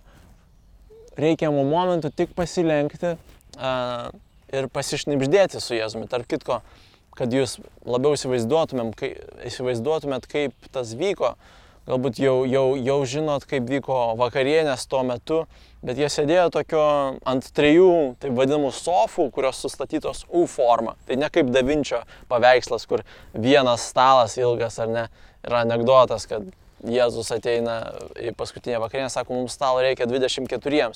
reikiamų 1.22 1.63
momentų 1.70 2.12
tik 2.12 2.34
pasilenkti 2.36 3.13
uh, 3.15 4.10
ir 4.51 4.67
pasišnipždėti 4.74 5.63
su 5.63 5.77
Jėzumi. 5.77 6.10
Tarp 6.12 6.27
kitko, 6.27 6.60
uh, 6.60 6.86
kad 7.15 7.34
jūs 7.34 7.60
labiau 7.88 8.15
įsivaizduotumėm, 8.17 8.91
kai, 8.98 9.13
įsivaizduotumėt, 9.48 10.27
kaip 10.32 10.70
tas 10.75 10.94
vyko. 11.00 11.36
Galbūt 11.85 12.17
jau, 12.17 12.39
jau, 12.49 12.63
jau 12.81 12.97
žinot, 13.05 13.43
kaip 13.45 13.67
vyko 13.69 14.15
vakarienės 14.17 14.87
tuo 14.89 15.03
metu, 15.05 15.43
bet 15.85 15.99
jie 16.01 16.07
sėdėjo 16.09 16.47
tokio 16.55 16.85
ant 17.29 17.49
trijų, 17.53 18.15
taip 18.23 18.33
vadinamų 18.33 18.71
sofų, 18.73 19.27
kurios 19.35 19.59
sustatytos 19.61 20.23
U 20.33 20.47
forma. 20.49 20.95
Tai 21.05 21.19
ne 21.21 21.29
kaip 21.29 21.51
Davinčio 21.53 21.99
paveikslas, 22.31 22.87
kur 22.89 23.03
vienas 23.37 23.85
stalas 23.85 24.33
ilgas 24.41 24.79
ar 24.81 24.89
ne. 24.89 25.03
Yra 25.45 25.61
anegdotas, 25.61 26.25
kad 26.25 26.47
Jėzus 26.89 27.29
ateina 27.35 27.75
į 28.17 28.33
paskutinę 28.37 28.79
vakarienę, 28.81 29.11
sako, 29.13 29.37
mums 29.37 29.53
stalo 29.53 29.83
reikia 29.85 30.07
24. 30.09 30.87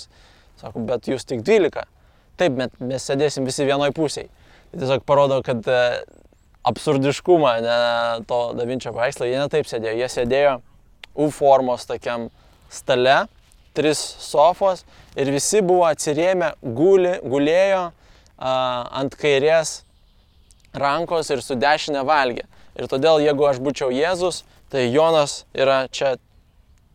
Sako, 0.57 0.81
bet 0.89 1.05
jūs 1.11 1.27
tik 1.29 1.43
12. 1.45 1.85
Taip, 2.41 2.55
bet 2.57 2.81
mes 2.81 3.05
sėdėsim 3.05 3.45
visi 3.45 3.67
vienoj 3.67 3.93
pusėje. 3.93 4.31
Tai 4.71 4.81
tiesiog 4.81 5.05
parodo, 5.05 5.37
kad 5.45 5.69
e, 5.69 5.83
absurdiškumą 6.69 7.53
ne, 7.61 7.77
to 8.29 8.41
Davinčio 8.57 8.95
paveikslo, 8.95 9.29
jie 9.29 9.37
netaip 9.37 9.69
sėdėjo. 9.69 9.95
Jie 10.01 10.09
sėdėjo 10.13 10.57
U 11.19 11.29
formos 11.35 11.85
tokiam 11.89 12.29
stale, 12.71 13.25
tris 13.75 13.99
sofos 14.23 14.85
ir 15.19 15.31
visi 15.33 15.61
buvo 15.65 15.85
atsirėmę, 15.89 16.53
guli, 16.63 17.17
gulėjo 17.23 17.83
a, 17.89 18.53
ant 19.01 19.17
kairės 19.19 19.81
rankos 20.73 21.31
ir 21.33 21.43
su 21.43 21.57
dešinė 21.59 22.05
valgė. 22.07 22.45
Ir 22.79 22.87
todėl, 22.87 23.19
jeigu 23.23 23.47
aš 23.49 23.59
būčiau 23.63 23.91
Jėzus, 23.91 24.43
tai 24.71 24.85
Jonas 24.87 25.43
yra 25.57 25.83
čia 25.91 26.15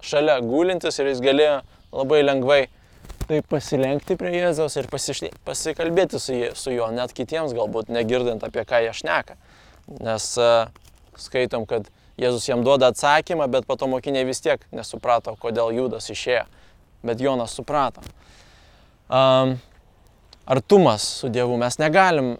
šalia 0.04 0.38
gulintis 0.45 0.99
ir 1.00 1.11
jis 1.11 1.21
galėjo 1.25 1.59
labai 1.95 2.23
lengvai 2.25 2.62
tai 3.28 3.40
pasilenkti 3.49 4.16
prie 4.21 4.33
Jėzaus 4.37 4.76
ir 4.76 4.88
pasišlė, 4.93 5.31
pasikalbėti 5.47 6.21
su, 6.21 6.35
jie, 6.37 6.50
su 6.59 6.73
juo, 6.75 6.90
net 6.93 7.14
kitiems 7.16 7.54
galbūt 7.57 7.93
negirdint 7.93 8.45
apie 8.45 8.64
ką 8.69 8.83
jie 8.85 8.93
šneka. 8.97 9.37
Nes 10.04 10.26
uh, 10.40 10.66
skaitom, 11.21 11.64
kad 11.69 11.88
Jėzus 12.21 12.47
jam 12.49 12.62
duoda 12.66 12.92
atsakymą, 12.92 13.49
bet 13.50 13.66
po 13.66 13.76
to 13.76 13.88
mokiniai 13.90 14.26
vis 14.28 14.42
tiek 14.44 14.62
nesuprato, 14.75 15.35
kodėl 15.40 15.75
Judas 15.75 16.11
išėjo. 16.12 16.44
Bet 17.04 17.21
Jonas 17.21 17.52
suprato. 17.56 18.04
Um, 19.11 19.59
artumas 20.49 21.04
su 21.21 21.28
Dievu 21.28 21.59
mes 21.61 21.76
negalim, 21.83 22.37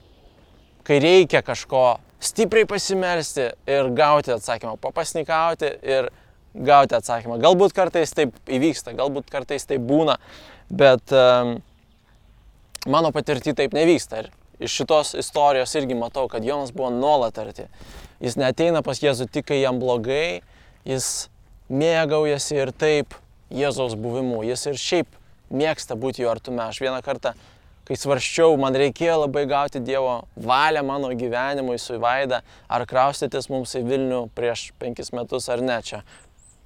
kai 0.87 1.01
reikia 1.03 1.43
kažko 1.45 1.99
stipriai 2.25 2.69
pasimelsti 2.69 3.51
ir 3.69 3.91
gauti 3.93 4.33
atsakymą, 4.33 4.79
papasnikauti 4.81 5.69
ir 5.83 6.09
gauti 6.55 6.97
atsakymą. 6.97 7.37
Galbūt 7.43 7.75
kartais 7.77 8.15
taip 8.17 8.33
įvyksta, 8.49 8.95
galbūt 8.97 9.29
kartais 9.33 9.67
taip 9.69 9.85
būna, 9.85 10.17
Bet 10.69 11.13
um, 11.13 11.59
mano 12.87 13.13
patirti 13.13 13.55
taip 13.55 13.75
nevyksta. 13.77 14.25
Ir 14.25 14.31
iš 14.65 14.79
šitos 14.81 15.15
istorijos 15.21 15.75
irgi 15.77 15.97
matau, 15.99 16.27
kad 16.29 16.45
Jonas 16.45 16.73
buvo 16.73 16.91
nuolat 16.91 17.39
arti. 17.39 17.69
Jis 18.23 18.37
neteina 18.39 18.83
pas 18.87 19.01
Jėzų 19.03 19.27
tik, 19.33 19.49
kai 19.51 19.61
jam 19.61 19.81
blogai, 19.83 20.43
jis 20.87 21.29
mėgaujasi 21.73 22.61
ir 22.61 22.73
taip 22.77 23.17
Jėzaus 23.55 23.97
buvimu. 23.99 24.43
Jis 24.47 24.67
ir 24.71 24.79
šiaip 24.81 25.19
mėgsta 25.55 25.97
būti 25.99 26.25
jo 26.25 26.31
artume. 26.33 26.63
Aš 26.67 26.81
vieną 26.83 27.01
kartą, 27.05 27.35
kai 27.89 27.99
svarščiau, 27.99 28.57
man 28.61 28.77
reikėjo 28.79 29.19
labai 29.25 29.45
gauti 29.51 29.83
Dievo 29.85 30.23
valią 30.37 30.85
mano 30.87 31.11
gyvenimui 31.15 31.79
su 31.81 31.99
Vaida, 32.03 32.43
ar 32.69 32.87
kraustytis 32.89 33.51
mums 33.53 33.75
į 33.79 33.85
Vilnių 33.89 34.23
prieš 34.37 34.71
penkis 34.81 35.13
metus 35.17 35.51
ar 35.53 35.63
ne 35.65 35.81
čia 35.85 36.05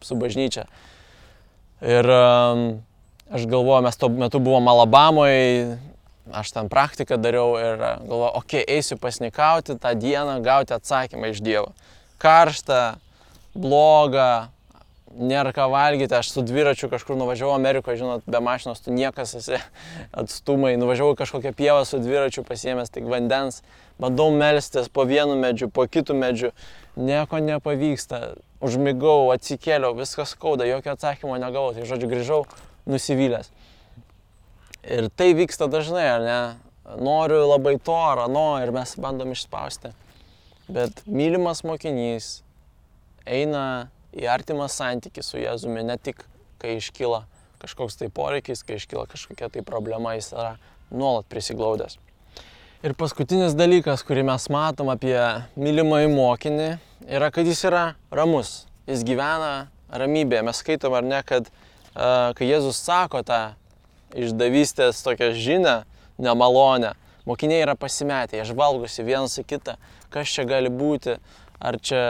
su 0.04 0.18
bažnyčia. 0.18 0.68
Ir 1.82 2.06
um, 2.10 2.64
aš 3.30 3.46
galvoju, 3.50 3.84
mes 3.86 3.98
tuo 3.98 4.10
metu 4.14 4.40
buvom 4.42 4.70
Alabamoje, 4.70 5.78
aš 6.32 6.52
ten 6.56 6.68
praktiką 6.72 7.18
dariau 7.20 7.56
ir 7.60 7.80
galvoju, 7.80 8.30
okei, 8.40 8.62
okay, 8.62 8.76
eisiu 8.78 8.98
pasnikauti 9.00 9.78
tą 9.80 9.94
dieną, 9.98 10.38
gauti 10.44 10.74
atsakymą 10.76 11.32
iš 11.32 11.42
Dievo. 11.44 11.72
Karšta, 12.18 12.98
bloga, 13.54 14.50
nėra 15.16 15.52
ką 15.56 15.68
valgyti, 15.72 16.14
aš 16.14 16.30
su 16.32 16.42
dviračiu 16.46 16.90
kažkur 16.92 17.16
nuvažiavau 17.18 17.54
Amerikoje, 17.56 18.00
žinot, 18.02 18.26
be 18.26 18.40
mašinos 18.44 18.82
tu 18.84 18.94
niekas 18.94 19.34
esi 19.38 19.58
atstumai, 20.20 20.76
nuvažiavau 20.80 21.16
kažkokią 21.18 21.54
pievą 21.56 21.84
su 21.88 22.00
dviračiu 22.02 22.44
pasiemęs 22.46 22.92
tik 22.94 23.08
vandens, 23.08 23.62
bandau 23.98 24.30
melstis 24.34 24.90
po 24.92 25.06
vienu 25.08 25.36
medžiu, 25.40 25.70
po 25.72 25.86
kitų 25.88 26.16
medžių, 26.18 26.52
nieko 26.98 27.40
nepavyksta, 27.42 28.38
užmigau, 28.64 29.30
atsikėliau, 29.34 29.94
viskas 29.98 30.34
skauda, 30.34 30.66
jokio 30.68 30.94
atsakymo 30.94 31.38
negavau, 31.40 31.72
tai 31.74 31.86
žodžiu 31.88 32.10
grįžau 32.10 32.42
nusivylęs. 32.88 33.50
Ir 34.86 35.08
tai 35.10 35.32
vyksta 35.34 35.66
dažnai, 35.70 36.06
ar 36.06 36.22
ne? 36.22 36.40
Noriu 37.02 37.42
labai 37.48 37.76
to 37.84 37.96
ar 37.96 38.24
ano 38.24 38.60
ir 38.62 38.70
mes 38.72 38.94
bandom 38.96 39.34
išspausti. 39.34 39.90
Bet 40.68 41.02
mylimas 41.04 41.64
mokinys 41.66 42.42
eina 43.28 43.88
į 44.16 44.28
artimą 44.30 44.68
santykį 44.72 45.24
su 45.24 45.40
Jėzumi, 45.40 45.84
ne 45.84 45.98
tik 46.00 46.22
kai 46.62 46.78
iškyla 46.78 47.24
kažkoks 47.58 47.98
tai 47.98 48.08
poreikis, 48.14 48.62
kai 48.64 48.78
iškyla 48.78 49.06
kažkokia 49.10 49.50
tai 49.52 49.64
problema, 49.66 50.14
jis 50.16 50.30
yra 50.32 50.54
nuolat 50.90 51.26
prisiglaudęs. 51.28 51.98
Ir 52.86 52.94
paskutinis 52.94 53.56
dalykas, 53.58 54.04
kurį 54.06 54.22
mes 54.28 54.46
matom 54.54 54.92
apie 54.92 55.16
mylimąjį 55.58 56.12
mokinį, 56.14 56.68
yra, 57.10 57.32
kad 57.34 57.48
jis 57.48 57.64
yra 57.66 57.84
ramus. 58.14 58.68
Jis 58.86 59.02
gyvena 59.04 59.66
ramybėje. 59.90 60.44
Mes 60.46 60.60
skaitom 60.62 60.94
ar 60.94 61.04
ne, 61.04 61.18
kad 61.26 61.48
uh, 61.50 62.30
kai 62.38 62.46
Jėzus 62.46 62.78
sako 62.78 63.24
tą 63.26 63.40
išdavystės 64.16 65.02
tokią 65.04 65.32
žinę, 65.36 65.76
nemalonę, 66.18 66.94
mokiniai 67.28 67.64
yra 67.66 67.76
pasimetę, 67.78 68.38
jie 68.38 68.46
žvalgosi 68.48 69.04
vienas 69.06 69.36
į 69.40 69.44
kitą, 69.48 69.76
kas 70.14 70.32
čia 70.32 70.46
gali 70.48 70.72
būti, 70.72 71.18
ar 71.60 71.78
čia 71.82 72.02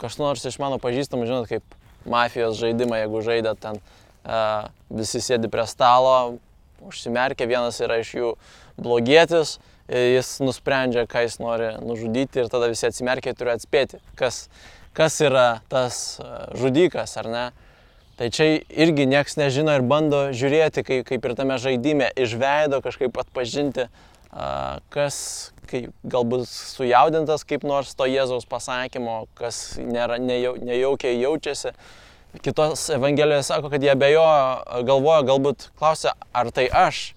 kas 0.00 0.18
nors 0.20 0.44
iš 0.48 0.58
mano 0.60 0.80
pažįstamų, 0.82 1.28
žinot, 1.28 1.48
kaip 1.50 1.76
mafijos 2.08 2.58
žaidimą, 2.60 3.02
jeigu 3.02 3.24
žaidėt 3.24 3.60
ten, 3.60 3.80
uh, 3.80 4.68
visi 4.88 5.20
sėdi 5.24 5.50
prie 5.52 5.66
stalo, 5.68 6.38
užsimerkia, 6.84 7.48
vienas 7.48 7.80
yra 7.84 8.00
iš 8.00 8.14
jų 8.16 8.34
blogietis, 8.80 9.58
jis 9.90 10.36
nusprendžia, 10.40 11.06
ką 11.10 11.24
jis 11.26 11.40
nori 11.42 11.72
nužudyti 11.82 12.44
ir 12.44 12.52
tada 12.52 12.70
visi 12.70 12.86
atsimerkia 12.88 13.32
ir 13.32 13.38
turi 13.38 13.52
atspėti, 13.52 14.00
kas, 14.16 14.46
kas 14.96 15.18
yra 15.24 15.60
tas 15.68 16.20
žudikas 16.56 17.16
ar 17.20 17.30
ne. 17.30 17.46
Tai 18.20 18.26
čia 18.28 18.58
irgi 18.68 19.06
nieks 19.08 19.38
nežino 19.40 19.72
ir 19.72 19.80
bando 19.88 20.26
žiūrėti, 20.36 20.82
kaip, 20.84 21.06
kaip 21.08 21.24
ir 21.24 21.32
tame 21.38 21.54
žaidime, 21.56 22.10
iš 22.20 22.34
veido 22.36 22.82
kažkaip 22.84 23.14
atpažinti, 23.16 23.86
kas 24.92 25.20
kaip, 25.70 25.86
galbūt 26.04 26.42
sujaudintas 26.44 27.46
kaip 27.48 27.64
nors 27.64 27.94
to 27.96 28.04
Jėzaus 28.04 28.44
pasakymo, 28.50 29.22
kas 29.40 29.78
nėra, 29.80 30.18
nejau, 30.20 30.52
nejaukiai 30.60 31.16
jaučiasi. 31.16 31.72
Kitos 32.44 32.82
Evangelijos 32.92 33.48
sako, 33.48 33.70
kad 33.72 33.86
jie 33.88 33.94
bejo 33.96 34.26
galvoja, 34.84 35.22
galbūt 35.30 35.70
klausia, 35.80 36.12
ar 36.36 36.50
tai 36.52 36.66
aš. 36.68 37.14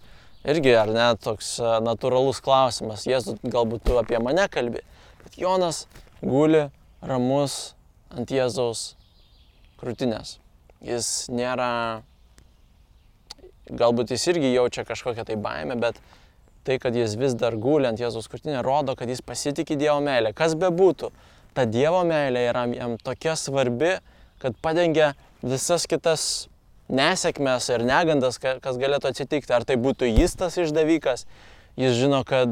Irgi, 0.48 0.72
ar 0.72 0.94
ne, 0.96 1.10
toks 1.20 1.58
natūralus 1.84 2.40
klausimas. 2.44 3.04
Jėzus, 3.12 3.44
galbūt 3.44 3.84
tu 3.90 4.00
apie 4.00 4.24
mane 4.24 4.48
kalbi. 4.48 4.86
Bet 5.26 5.36
Jonas 5.36 5.84
guli 6.24 6.70
ramus 7.04 7.74
ant 8.16 8.32
Jėzaus 8.32 8.94
krūtinės. 9.84 10.38
Jis 10.84 11.10
nėra, 11.32 12.04
galbūt 13.72 14.12
jis 14.12 14.28
irgi 14.34 14.52
jaučia 14.52 14.84
kažkokią 14.88 15.26
tai 15.30 15.38
baimę, 15.40 15.78
bet 15.80 16.00
tai, 16.68 16.78
kad 16.80 16.96
jis 16.96 17.16
vis 17.20 17.36
dar 17.40 17.56
guli 17.60 17.88
ant 17.88 18.00
Jėzaus 18.00 18.30
krūtinė, 18.32 18.62
rodo, 18.66 18.96
kad 19.00 19.12
jis 19.12 19.24
pasitikė 19.24 19.78
Dievo 19.80 20.00
meilę. 20.04 20.34
Kas 20.36 20.56
bebūtų, 20.60 21.12
ta 21.56 21.66
Dievo 21.70 22.04
meilė 22.08 22.48
yra 22.50 22.66
jam 22.72 22.98
tokia 23.00 23.36
svarbi, 23.40 23.98
kad 24.44 24.56
padengia 24.64 25.14
visas 25.44 25.88
kitas 25.88 26.48
nesėkmės 26.92 27.70
ir 27.72 27.84
negandas, 27.88 28.40
kas 28.40 28.80
galėtų 28.80 29.12
atsitikti. 29.12 29.54
Ar 29.56 29.64
tai 29.68 29.80
būtų 29.80 30.10
jis 30.12 30.36
tas 30.40 30.58
išdavikas, 30.60 31.28
jis 31.80 31.96
žino, 32.00 32.24
kad 32.28 32.52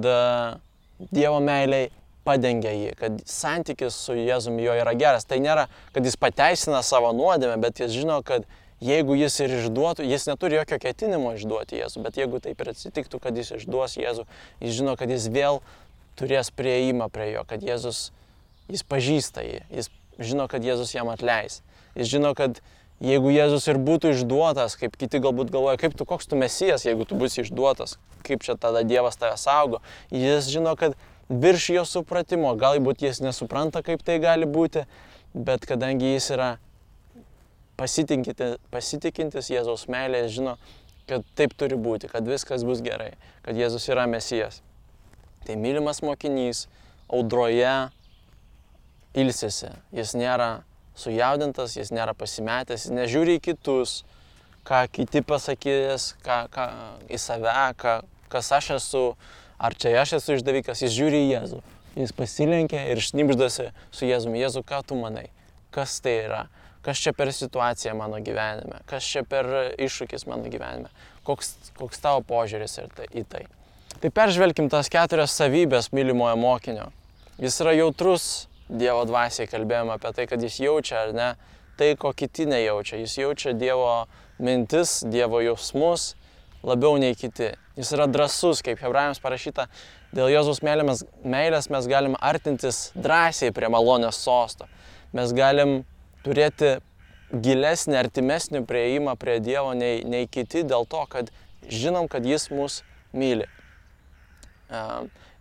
Dievo 1.12 1.40
meiliai 1.44 1.90
padengia 2.28 2.72
jį, 2.76 2.96
kad 3.00 3.20
santykis 3.30 3.98
su 3.98 4.16
Jėzumi 4.18 4.66
jo 4.66 4.76
yra 4.78 4.94
geras. 4.98 5.26
Tai 5.28 5.40
nėra, 5.44 5.68
kad 5.96 6.06
jis 6.06 6.18
pateisina 6.22 6.82
savo 6.86 7.12
nuodėmę, 7.18 7.58
bet 7.62 7.82
jis 7.82 7.94
žino, 7.96 8.20
kad 8.26 8.46
jeigu 8.82 9.16
jis 9.18 9.38
ir 9.44 9.56
išduotų, 9.60 10.06
jis 10.10 10.28
neturi 10.30 10.58
jokio 10.60 10.80
ketinimo 10.82 11.36
išduoti 11.38 11.80
Jėzų, 11.82 12.04
bet 12.06 12.18
jeigu 12.18 12.42
taip 12.44 12.62
ir 12.62 12.74
atsitiktų, 12.74 13.22
kad 13.22 13.38
jis 13.38 13.54
išduos 13.60 13.98
Jėzų, 14.00 14.26
jis 14.62 14.78
žino, 14.82 14.98
kad 15.00 15.14
jis 15.14 15.30
vėl 15.34 15.62
turės 16.20 16.52
prieimą 16.54 17.10
prie 17.14 17.32
jo, 17.36 17.46
kad 17.48 17.64
Jėzus, 17.66 18.10
jis 18.72 18.86
pažįsta 18.86 19.46
jį, 19.46 19.64
jis 19.74 19.92
žino, 20.22 20.48
kad 20.52 20.66
Jėzus 20.66 20.94
jam 20.96 21.10
atleis. 21.14 21.62
Jis 21.98 22.10
žino, 22.14 22.34
kad 22.38 22.62
jeigu 23.04 23.34
Jėzus 23.34 23.68
ir 23.70 23.80
būtų 23.82 24.16
išduotas, 24.16 24.78
kaip 24.80 24.98
kiti 25.00 25.22
galbūt 25.22 25.54
galvoja, 25.54 25.80
kaip 25.82 25.96
tu, 25.98 26.06
koks 26.08 26.30
tu 26.30 26.40
mesijas, 26.40 26.86
jeigu 26.86 27.06
tu 27.10 27.18
būsi 27.20 27.44
išduotas, 27.46 27.98
kaip 28.26 28.46
čia 28.46 28.58
tada 28.62 28.86
Dievas 28.88 29.18
tave 29.18 29.38
saugo, 29.42 29.82
jis 30.14 30.50
žino, 30.52 30.76
kad 30.80 30.98
virš 31.32 31.70
jo 31.76 31.86
supratimo, 31.88 32.52
galbūt 32.60 33.06
jis 33.06 33.22
nesupranta, 33.24 33.82
kaip 33.86 34.04
tai 34.04 34.20
gali 34.24 34.48
būti, 34.50 34.84
bet 35.34 35.66
kadangi 35.68 36.14
jis 36.14 36.30
yra 36.36 36.50
pasitikintis 37.80 39.50
Jėzaus 39.50 39.88
meilė, 39.90 40.26
žino, 40.30 40.58
kad 41.10 41.26
taip 41.36 41.56
turi 41.58 41.80
būti, 41.80 42.10
kad 42.12 42.28
viskas 42.28 42.66
bus 42.68 42.84
gerai, 42.84 43.14
kad 43.46 43.58
Jėzus 43.58 43.88
yra 43.90 44.06
mesijas. 44.12 44.62
Tai 45.48 45.56
mylimas 45.58 46.04
mokinys 46.06 46.68
audroje 47.12 47.90
ilsisi, 49.18 49.72
jis 49.96 50.14
nėra 50.16 50.62
sujaudintas, 50.96 51.76
jis 51.80 51.92
nėra 51.96 52.14
pasimetęs, 52.18 52.86
jis 52.86 52.96
nežiūri 52.96 53.40
į 53.40 53.44
kitus, 53.50 54.02
ką 54.68 54.84
kiti 54.94 55.24
pasakys, 55.26 56.12
ką, 56.26 56.44
ką 56.54 56.68
į 57.10 57.20
save, 57.20 57.56
ką, 57.82 57.98
kas 58.32 58.52
aš 58.56 58.76
esu, 58.78 59.06
ar 59.62 59.78
čia 59.78 59.94
aš 60.02 60.18
esu 60.20 60.40
išdavikas, 60.40 60.82
jis 60.82 60.96
žiūri 60.98 61.26
į 61.26 61.30
Jėzų. 61.36 61.62
Jis 62.02 62.16
pasilenkia 62.16 62.86
ir 62.90 63.04
šnipždasi 63.04 63.70
su 63.92 64.10
Jėzumi. 64.10 64.42
Jėzu, 64.42 64.66
ką 64.68 64.82
tu 64.88 64.98
manai? 65.00 65.28
Kas 65.76 66.00
tai 66.04 66.18
yra? 66.26 66.46
kas 66.82 66.98
čia 66.98 67.14
per 67.14 67.32
situacija 67.34 67.94
mano 67.94 68.20
gyvenime, 68.26 68.82
kas 68.90 69.06
čia 69.06 69.24
per 69.28 69.48
iššūkis 69.78 70.26
mano 70.30 70.50
gyvenime, 70.50 70.90
koks, 71.28 71.54
koks 71.78 72.02
tavo 72.02 72.24
požiūris 72.26 72.80
tai, 72.96 73.08
į 73.14 73.26
tai. 73.30 73.44
Tai 74.02 74.10
peržvelkim 74.10 74.70
tas 74.72 74.90
keturias 74.90 75.36
savybės 75.38 75.92
mylimojo 75.94 76.40
mokinio. 76.42 76.90
Jis 77.42 77.62
yra 77.64 77.76
jautrus 77.78 78.48
Dievo 78.72 79.02
dvasiai, 79.04 79.50
kalbėjome 79.52 79.92
apie 79.98 80.14
tai, 80.16 80.26
kad 80.32 80.40
jis 80.40 80.62
jaučia 80.64 81.02
ar 81.04 81.10
ne 81.12 81.30
tai, 81.76 81.90
ko 82.00 82.14
kiti 82.16 82.46
nejaučia. 82.48 83.02
Jis 83.02 83.18
jaučia 83.20 83.52
Dievo 83.52 84.06
mintis, 84.40 85.02
Dievo 85.04 85.42
jausmus 85.44 86.14
labiau 86.64 86.98
nei 87.02 87.16
kiti. 87.18 87.52
Jis 87.78 87.94
yra 87.96 88.08
drasus, 88.12 88.62
kaip 88.66 88.82
hebrajams 88.84 89.22
parašyta, 89.24 89.68
dėl 90.16 90.30
Jėzaus 90.34 90.62
meilės, 90.66 91.06
meilės 91.24 91.70
mes 91.74 91.88
galim 91.90 92.18
artintis 92.20 92.90
drąsiai 92.96 93.54
prie 93.56 93.72
malonės 93.72 94.20
sosto. 94.22 94.68
Mes 95.16 95.34
galim 95.36 95.82
turėti 96.26 96.78
gilesnį, 97.32 97.96
artimesnį 98.02 98.66
prieimą 98.68 99.16
prie 99.20 99.40
Dievo 99.44 99.74
nei, 99.78 100.04
nei 100.04 100.28
kiti 100.28 100.66
dėl 100.68 100.86
to, 100.90 101.06
kad 101.10 101.32
žinom, 101.68 102.10
kad 102.12 102.28
Jis 102.28 102.50
mus 102.52 102.82
myli. 103.16 103.48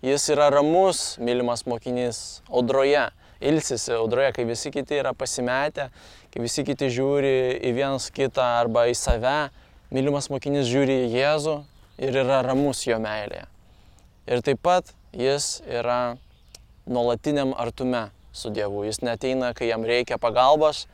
Jis 0.03 0.29
yra 0.33 0.49
ramus, 0.51 1.19
mylimas 1.23 1.67
mokinys 1.69 2.41
audroje, 2.49 3.11
ilsisi 3.41 3.93
audroje, 3.95 4.33
kai 4.37 4.47
visi 4.49 4.73
kiti 4.73 4.99
yra 5.01 5.13
pasimetę, 5.17 5.91
kai 6.33 6.43
visi 6.43 6.65
kiti 6.67 6.89
žiūri 6.93 7.35
į 7.69 7.75
vienas 7.77 8.09
kitą 8.15 8.47
arba 8.63 8.87
į 8.91 8.97
save, 8.99 9.51
mylimas 9.91 10.31
mokinys 10.31 10.69
žiūri 10.71 11.05
į 11.07 11.11
Jėzų 11.19 11.57
ir 12.07 12.19
yra 12.23 12.41
ramus 12.47 12.85
jo 12.87 12.99
meilėje. 13.03 13.47
Ir 14.31 14.43
taip 14.47 14.61
pat 14.63 14.93
jis 15.17 15.59
yra 15.67 16.17
nuolatiniam 16.87 17.53
artume 17.59 18.09
su 18.33 18.53
Dievu. 18.55 18.85
Jis 18.87 19.03
neteina, 19.03 19.53
kai 19.55 19.71
jam 19.71 19.85
reikia 19.87 20.19
pagalbos, 20.23 20.87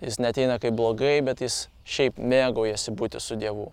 jis 0.00 0.18
neteina, 0.22 0.58
kai 0.62 0.72
blogai, 0.72 1.20
bet 1.24 1.44
jis 1.44 1.66
šiaip 1.84 2.16
mėgaujasi 2.16 2.94
būti 2.96 3.20
su 3.20 3.36
Dievu. 3.36 3.68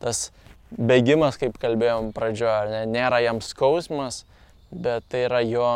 Tas 0.00 0.28
bėgimas, 0.72 1.38
kaip 1.40 1.58
kalbėjom 1.60 2.12
pradžioje, 2.16 2.72
ne, 2.72 2.82
nėra 2.88 3.20
jam 3.24 3.42
skausmas, 3.44 4.24
bet 4.70 5.06
tai 5.12 5.26
yra 5.26 5.42
jo, 5.44 5.70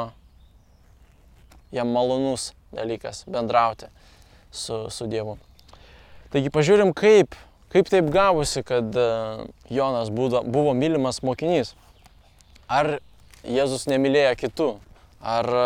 jam 1.73 1.93
malonus 1.93 2.53
dalykas 2.73 3.25
bendrauti 3.29 3.89
su, 4.53 4.87
su 4.89 5.09
Dievu. 5.11 5.39
Taigi 6.33 6.53
pažiūrim, 6.53 6.95
kaip, 6.97 7.37
kaip 7.73 7.89
taip 7.89 8.11
gavosi, 8.13 8.63
kad 8.67 8.97
e, 8.97 9.09
Jonas 9.73 10.11
buvo, 10.13 10.43
buvo 10.45 10.75
mylimas 10.77 11.23
mokinys. 11.25 11.75
Ar 12.69 12.99
Jėzus 13.43 13.89
nemylėjo 13.91 14.35
kitų, 14.39 14.69
ar 15.19 15.49
e, 15.49 15.65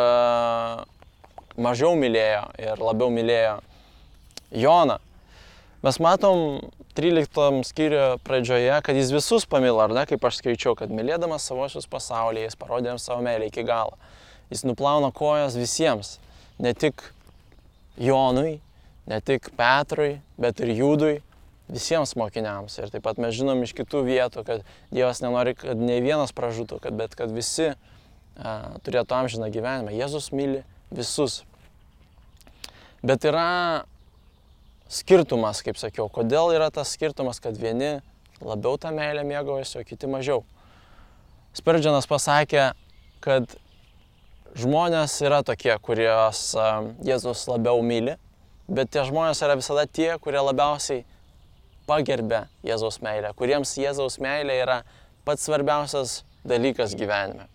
mažiau 1.60 1.96
mylėjo 1.98 2.44
ir 2.62 2.80
labiau 2.80 3.10
mylėjo 3.12 3.58
Joną. 4.56 5.00
Mes 5.84 5.98
matom 6.00 6.62
13 6.96 7.66
skyriuje 7.68 8.16
pradžioje, 8.24 8.78
kad 8.82 8.96
jis 8.96 9.12
visus 9.12 9.44
pamilo, 9.46 9.82
ar 9.84 9.92
ne, 9.92 10.06
kaip 10.08 10.24
aš 10.24 10.40
skaičiau, 10.40 10.72
kad 10.78 10.92
mylėdamas 10.94 11.44
savosius 11.44 11.88
pasaulyje, 11.90 12.46
jis 12.48 12.58
parodė 12.58 12.96
savo 13.02 13.20
meilę 13.26 13.50
iki 13.50 13.66
galo. 13.66 13.98
Jis 14.48 14.64
nuplauna 14.64 15.10
kojas 15.14 15.58
visiems, 15.58 16.16
ne 16.62 16.72
tik 16.72 17.02
Jonui, 18.00 18.60
ne 19.10 19.20
tik 19.20 19.50
Petrui, 19.58 20.16
bet 20.40 20.62
ir 20.64 20.72
Judui, 20.78 21.16
visiems 21.72 22.14
mokiniams. 22.18 22.78
Ir 22.78 22.92
taip 22.92 23.04
pat 23.06 23.18
mes 23.22 23.34
žinom 23.36 23.64
iš 23.66 23.74
kitų 23.76 24.04
vietų, 24.06 24.44
kad 24.46 24.64
Dievas 24.94 25.22
nenori, 25.24 25.56
kad 25.58 25.78
ne 25.80 25.98
vienas 26.04 26.34
pražūtų, 26.36 26.80
kad, 26.84 26.96
bet 26.98 27.16
kad 27.18 27.32
visi 27.34 27.72
a, 27.72 27.76
turėtų 28.86 29.18
amžiną 29.18 29.50
gyvenimą. 29.54 29.94
Jėzus 29.96 30.30
myli 30.34 30.62
visus. 30.94 31.42
Bet 33.06 33.26
yra 33.26 33.84
skirtumas, 34.90 35.62
kaip 35.66 35.78
sakiau. 35.80 36.08
Kodėl 36.12 36.54
yra 36.54 36.70
tas 36.74 36.94
skirtumas, 36.94 37.40
kad 37.42 37.58
vieni 37.58 37.98
labiau 38.40 38.78
tą 38.78 38.92
meilę 38.94 39.24
mėgaujasi, 39.26 39.80
o 39.80 39.86
kiti 39.86 40.10
mažiau. 40.10 40.44
Sperdžianas 41.56 42.06
pasakė, 42.08 42.70
kad 43.24 43.56
žmonės 44.56 45.14
yra 45.24 45.42
tokie, 45.46 45.72
kuriuos 45.82 46.50
Jėzus 47.04 47.46
labiau 47.50 47.80
myli, 47.84 48.16
bet 48.68 48.92
tie 48.92 49.06
žmonės 49.08 49.40
yra 49.44 49.56
visada 49.58 49.86
tie, 49.88 50.12
kurie 50.22 50.42
labiausiai 50.42 51.04
pagerbė 51.88 52.46
Jėzaus 52.66 53.00
meilę, 53.04 53.32
kuriems 53.38 53.76
Jėzaus 53.78 54.18
meilė 54.22 54.60
yra 54.62 54.80
pats 55.26 55.46
svarbiausias 55.46 56.20
dalykas 56.46 56.94
gyvenime. 56.98 57.48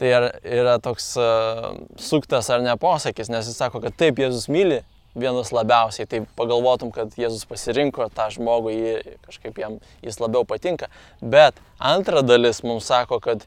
Tai 0.00 0.08
yra 0.42 0.78
toks 0.82 1.12
uh, 1.20 1.74
suktas 2.00 2.48
ar 2.50 2.62
ne 2.64 2.72
posakis, 2.80 3.30
nes 3.30 3.46
jis 3.46 3.58
sako, 3.60 3.82
kad 3.84 3.94
taip 4.00 4.18
Jėzus 4.18 4.48
myli 4.50 4.80
vienus 5.14 5.52
labiausiai, 5.52 6.08
tai 6.08 6.22
pagalvotum, 6.38 6.90
kad 6.94 7.12
Jėzus 7.20 7.44
pasirinko 7.48 8.08
tą 8.16 8.30
žmogų, 8.32 8.72
jį, 8.72 9.16
kažkaip 9.26 9.60
jam 9.60 9.76
jis 10.02 10.18
labiau 10.22 10.46
patinka. 10.48 10.88
Bet 11.20 11.60
antra 11.78 12.24
dalis 12.24 12.62
mums 12.64 12.88
sako, 12.88 13.20
kad 13.22 13.44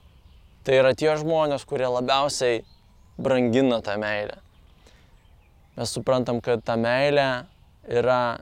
tai 0.66 0.80
yra 0.82 0.94
tie 0.98 1.12
žmonės, 1.18 1.66
kurie 1.68 1.90
labiausiai 1.90 2.62
brangina 3.18 3.82
tą 3.86 3.98
meilę. 4.02 4.38
Mes 5.76 5.92
suprantam, 5.92 6.40
kad 6.44 6.64
ta 6.64 6.78
meilė 6.80 7.46
yra 7.92 8.38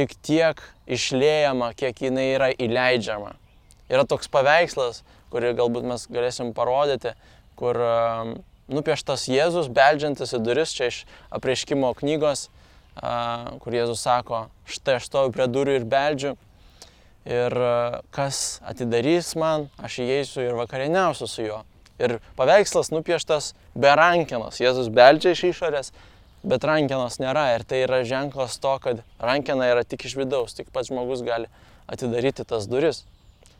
tik 0.00 0.16
tiek 0.24 0.60
išlėjama, 0.90 1.74
kiek 1.78 2.06
jinai 2.08 2.30
yra 2.34 2.50
įleidžiama. 2.56 3.34
Yra 3.90 4.06
toks 4.08 4.30
paveikslas, 4.32 5.02
kurį 5.30 5.52
galbūt 5.58 5.86
mes 5.86 6.06
galėsim 6.10 6.54
parodyti, 6.56 7.12
kur 7.60 7.76
um, 7.84 8.38
nupieštas 8.72 9.26
Jėzus, 9.30 9.68
beldžiantis 9.74 10.34
į 10.36 10.40
duris, 10.44 10.72
čia 10.76 10.90
iš 10.90 11.02
apreiškimo 11.34 11.92
knygos, 12.00 12.48
kur 13.00 13.74
Jėzus 13.74 14.02
sako, 14.04 14.44
štai 14.68 14.98
aš 14.98 15.08
stoviu 15.08 15.34
prie 15.34 15.48
durų 15.50 15.78
ir 15.78 15.88
beldžiu. 15.88 16.36
Ir 17.30 17.52
kas 18.16 18.60
atidarys 18.66 19.34
man, 19.38 19.68
aš 19.78 20.00
įeisiu 20.04 20.46
ir 20.46 20.56
vakarieniausiu 20.58 21.28
su 21.28 21.44
juo. 21.44 21.60
Ir 22.00 22.16
paveikslas 22.38 22.88
nupieštas 22.94 23.52
be 23.76 23.92
rankenos. 23.92 24.60
Jėzus 24.62 24.88
beldžia 24.88 25.34
iš 25.36 25.44
išorės, 25.50 25.92
bet 26.42 26.64
rankenos 26.64 27.18
nėra. 27.20 27.50
Ir 27.56 27.64
tai 27.68 27.82
yra 27.84 28.02
ženklas 28.06 28.58
to, 28.62 28.76
kad 28.82 29.02
rankena 29.20 29.68
yra 29.70 29.84
tik 29.84 30.06
iš 30.08 30.16
vidaus, 30.20 30.56
tik 30.56 30.70
pats 30.74 30.90
žmogus 30.92 31.24
gali 31.26 31.50
atidaryti 31.90 32.46
tas 32.48 32.68
duris. 32.70 33.04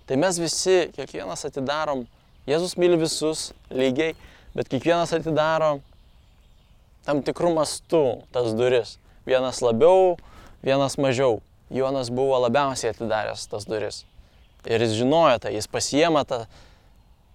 Tai 0.09 0.19
mes 0.19 0.41
visi, 0.43 0.89
kiekvienas 0.97 1.47
atidarom, 1.47 2.07
Jėzus 2.49 2.73
myli 2.81 2.97
visus 2.99 3.51
lygiai, 3.71 4.15
bet 4.57 4.71
kiekvienas 4.73 5.13
atidaro 5.15 5.77
tam 7.07 7.21
tikrų 7.23 7.53
mastų 7.59 8.05
tas 8.35 8.55
duris. 8.57 8.97
Vienas 9.29 9.61
labiau, 9.63 10.17
vienas 10.65 10.97
mažiau. 10.99 11.39
Jonas 11.71 12.11
buvo 12.11 12.41
labiausiai 12.43 12.91
atidaręs 12.91 13.45
tas 13.53 13.69
duris. 13.69 14.03
Ir 14.67 14.83
jis 14.83 14.97
žinojo 14.99 15.39
tai, 15.45 15.55
jis 15.55 15.69
pasiema 15.71 16.25
tą 16.27 16.43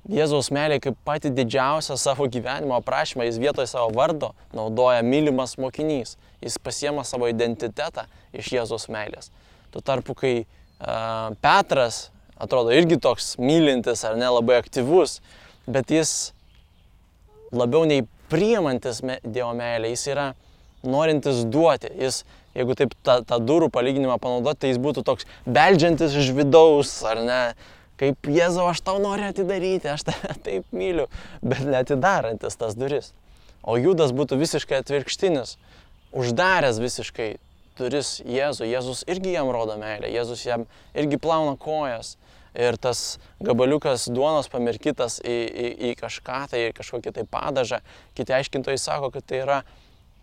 Jėzaus 0.06 0.52
meilę 0.54 0.78
kaip 0.84 0.98
pati 1.06 1.32
didžiausią 1.34 1.98
savo 1.98 2.28
gyvenimo 2.30 2.76
aprašymą. 2.78 3.26
Jis 3.26 3.40
vietoje 3.42 3.68
savo 3.72 3.90
vardo 3.96 4.34
naudoja 4.54 5.02
mylimas 5.02 5.56
mokinys. 5.58 6.14
Jis 6.46 6.60
pasiema 6.62 7.04
savo 7.08 7.30
identitetą 7.32 8.06
iš 8.34 8.52
Jėzaus 8.54 8.86
meilės. 8.94 9.32
Tuo 9.74 9.82
tarpu, 9.82 10.14
kai 10.14 10.36
uh, 10.44 11.34
Petras 11.42 12.10
atrodo 12.38 12.74
irgi 12.76 13.00
toks 13.02 13.34
mylintis 13.42 14.04
ar 14.06 14.18
nelabai 14.20 14.60
aktyvus, 14.62 15.20
bet 15.66 15.90
jis 15.90 16.12
labiau 17.56 17.88
nei 17.90 18.06
priimantis 18.30 19.02
Dievo 19.24 19.54
meilę, 19.58 19.90
jis 19.94 20.06
yra 20.14 20.32
norintis 20.86 21.46
duoti. 21.50 21.90
Jis, 21.98 22.24
jeigu 22.54 22.76
taip 22.78 22.94
tą, 23.02 23.22
tą 23.26 23.40
durų 23.42 23.72
palyginimą 23.74 24.20
panaudoti, 24.22 24.62
tai 24.66 24.74
jis 24.74 24.82
būtų 24.82 25.06
toks 25.08 25.26
beldžiantis 25.50 26.14
iš 26.22 26.30
vidaus, 26.38 27.00
ar 27.08 27.24
ne? 27.26 27.42
Kaip 28.00 28.28
Jėzau, 28.28 28.68
aš 28.72 28.82
tau 28.84 29.00
noriu 29.00 29.30
atidaryti, 29.30 29.88
aš 29.92 30.08
tave 30.10 30.36
taip 30.48 30.76
myliu, 30.76 31.08
bet 31.46 31.64
netidarantis 31.68 32.60
tas 32.60 32.76
duris. 32.76 33.14
O 33.66 33.80
Judas 33.82 34.12
būtų 34.14 34.38
visiškai 34.42 34.82
atvirkštinis, 34.84 35.56
uždaręs 36.16 36.82
visiškai 36.84 37.30
duris 37.80 38.20
Jėzų. 38.22 38.68
Jėzus 38.70 39.04
irgi 39.10 39.34
jam 39.36 39.50
rodo 39.54 39.80
meilę, 39.80 40.12
Jėzus 40.12 40.46
jam 40.46 40.68
irgi 40.96 41.20
plauna 41.22 41.56
kojas 41.60 42.16
ir 42.56 42.78
tas 42.80 43.18
gabaliukas 43.44 44.08
duonos 44.12 44.48
pamirkytas 44.52 45.20
į, 45.20 45.36
į, 45.48 45.72
į 45.90 45.96
kažką 46.00 46.40
tai, 46.52 46.62
į 46.70 46.76
kažkokį 46.78 47.16
tai 47.18 47.26
padažą. 47.28 47.82
Kiti 48.16 48.36
aiškintojai 48.36 48.80
sako, 48.80 49.12
kad 49.16 49.28
tai 49.28 49.42
yra 49.44 49.60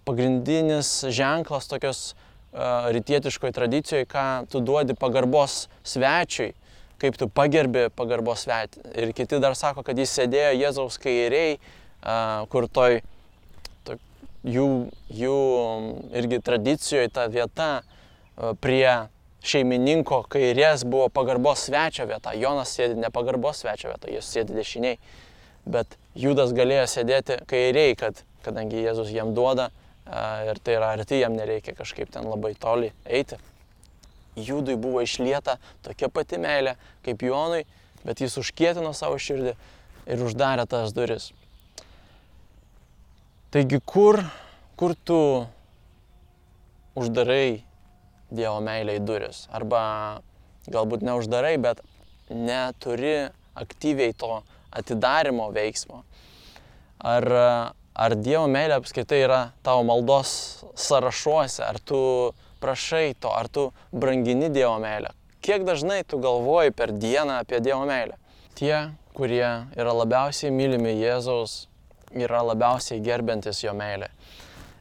pagrindinis 0.09 0.91
ženklas 1.13 1.69
tokios 1.71 2.01
uh, 2.13 2.89
rytietiškoje 2.95 3.53
tradicijoje, 3.59 4.09
ką 4.09 4.27
tu 4.51 4.63
duodi 4.65 4.97
pagarbos 4.99 5.67
svečiui, 5.87 6.53
kaip 7.03 7.19
tu 7.19 7.29
pagerbi 7.29 7.89
pagarbos 7.99 8.47
svečiui. 8.47 8.85
Ir 8.95 9.15
kiti 9.17 9.41
dar 9.43 9.57
sako, 9.59 9.83
kad 9.87 9.99
jis 9.99 10.13
sėdėjo 10.15 10.53
Jėzaus 10.61 11.01
kairiai, 11.03 11.57
kur 12.53 12.69
toj, 12.71 13.01
toj 13.87 13.99
jų, 14.55 14.69
jų 15.11 15.41
irgi 16.23 16.39
tradicijoje 16.47 17.11
ta 17.15 17.27
vieta 17.33 17.73
prie 18.63 18.87
šeimininko 19.43 20.23
kairės 20.31 20.87
buvo 20.87 21.09
pagarbos 21.13 21.67
svečio 21.67 22.07
vieta. 22.07 22.35
Jonas 22.39 22.73
sėdi 22.77 23.01
ne 23.03 23.11
pagarbos 23.11 23.63
svečio 23.63 23.91
vieta, 23.91 24.11
jis 24.11 24.31
sėdi 24.31 24.55
dešiniai. 24.57 24.99
Bet 25.67 25.97
Judas 26.19 26.55
galėjo 26.55 26.87
sėdėti 26.91 27.39
kairiai, 27.51 27.95
kad, 27.99 28.23
kadangi 28.47 28.83
Jėzus 28.83 29.11
jam 29.15 29.35
duoda 29.35 29.71
ir 30.47 30.59
tai 30.63 30.77
yra 30.79 30.93
arti, 30.97 31.21
jam 31.23 31.35
nereikia 31.39 31.75
kažkaip 31.79 32.11
ten 32.15 32.27
labai 32.27 32.55
toli 32.59 32.91
eiti. 33.07 33.39
Judui 34.37 34.79
buvo 34.81 35.03
išlieta 35.05 35.59
tokia 35.85 36.09
pati 36.09 36.39
meilė 36.41 36.77
kaip 37.05 37.23
Jonui, 37.27 37.67
bet 38.07 38.23
jis 38.25 38.39
užkietino 38.41 38.95
savo 38.97 39.19
širdį 39.21 39.55
ir 40.11 40.25
uždarė 40.25 40.67
tas 40.69 40.95
duris. 40.97 41.31
Taigi 43.53 43.83
kur, 43.85 44.23
kur 44.81 44.95
tu 45.05 45.21
uždarai 46.97 47.63
Dievo 48.33 48.63
meilė 48.65 48.97
į 48.97 49.05
duris. 49.05 49.43
Arba 49.53 49.83
galbūt 50.73 51.03
neuždarai, 51.05 51.59
bet 51.61 51.83
neturi 52.33 53.29
aktyviai 53.61 54.15
to 54.17 54.39
atidarimo 54.73 55.51
veiksmo. 55.53 56.01
Ar, 57.05 57.29
ar 57.93 58.17
Dievo 58.17 58.47
meilė 58.49 58.79
apskaitai 58.81 59.21
yra 59.27 59.43
tavo 59.67 59.85
maldos 59.85 60.33
sąrašuose, 60.81 61.61
ar 61.67 61.77
tu 61.85 62.01
prašai 62.63 63.15
to, 63.19 63.33
ar 63.35 63.51
tu 63.51 63.71
brangini 63.93 64.49
Dievo 64.53 64.79
meilę. 64.83 65.13
Kiek 65.43 65.67
dažnai 65.67 66.05
tu 66.07 66.21
galvoji 66.23 66.71
per 66.71 66.93
dieną 66.95 67.43
apie 67.43 67.61
Dievo 67.61 67.83
meilę? 67.89 68.15
Tie, 68.55 68.93
kurie 69.17 69.49
yra 69.75 69.93
labiausiai 69.97 70.53
mylimi 70.55 70.95
Jėzaus, 71.01 71.67
yra 72.15 72.43
labiausiai 72.47 73.03
gerbiantis 73.03 73.65
jo 73.65 73.75
meilę. 73.75 74.13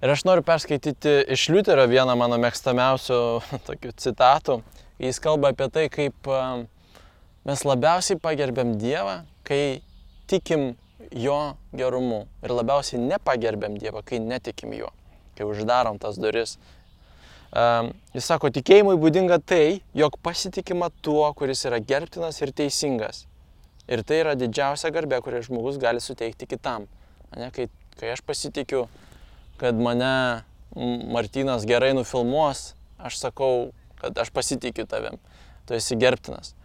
Ir 0.01 0.09
aš 0.09 0.23
noriu 0.25 0.41
perskaityti 0.41 1.11
iš 1.29 1.47
Liuterio 1.53 1.83
vieną 1.89 2.15
mano 2.17 2.39
mėgstamiausių 2.41 3.17
tokių 3.67 3.91
citatų. 4.01 4.61
Jis 5.01 5.19
kalba 5.21 5.51
apie 5.53 5.67
tai, 5.73 5.87
kaip 5.93 6.29
mes 7.45 7.65
labiausiai 7.65 8.17
pagerbėm 8.21 8.75
Dievą, 8.81 9.21
kai 9.45 9.81
tikim 10.29 10.75
Jo 11.11 11.57
gerumu. 11.75 12.23
Ir 12.45 12.53
labiausiai 12.55 13.01
nepagerbėm 13.01 13.75
Dievą, 13.81 14.03
kai 14.05 14.21
netikim 14.23 14.73
Jo, 14.77 14.89
kai 15.35 15.45
uždarom 15.49 15.97
tas 15.99 16.19
duris. 16.21 16.55
Jis 17.51 18.27
sako, 18.27 18.47
tikėjimui 18.55 18.95
būdinga 18.99 19.41
tai, 19.43 19.81
jog 19.97 20.15
pasitikima 20.23 20.87
tuo, 21.03 21.25
kuris 21.35 21.65
yra 21.67 21.81
gerbtinas 21.83 22.39
ir 22.39 22.53
teisingas. 22.55 23.25
Ir 23.91 24.05
tai 24.07 24.21
yra 24.21 24.37
didžiausia 24.39 24.91
garbė, 24.95 25.19
kurią 25.23 25.41
žmogus 25.49 25.79
gali 25.81 25.99
suteikti 25.99 26.47
kitam. 26.47 26.87
Ne, 27.35 27.49
kai, 27.51 27.67
kai 27.99 28.13
aš 28.13 28.23
pasitikiu 28.23 28.85
kad 29.61 29.75
mane 29.75 30.41
Martinas 31.11 31.67
gerai 31.69 31.91
nufilmuos, 31.93 32.71
aš 32.97 33.19
sakau, 33.21 33.69
kad 34.01 34.17
aš 34.17 34.31
pasitikiu 34.33 34.87
tavim, 34.89 35.19
tu 35.67 35.75
esi 35.77 35.97
gerbtinas. 36.01 36.55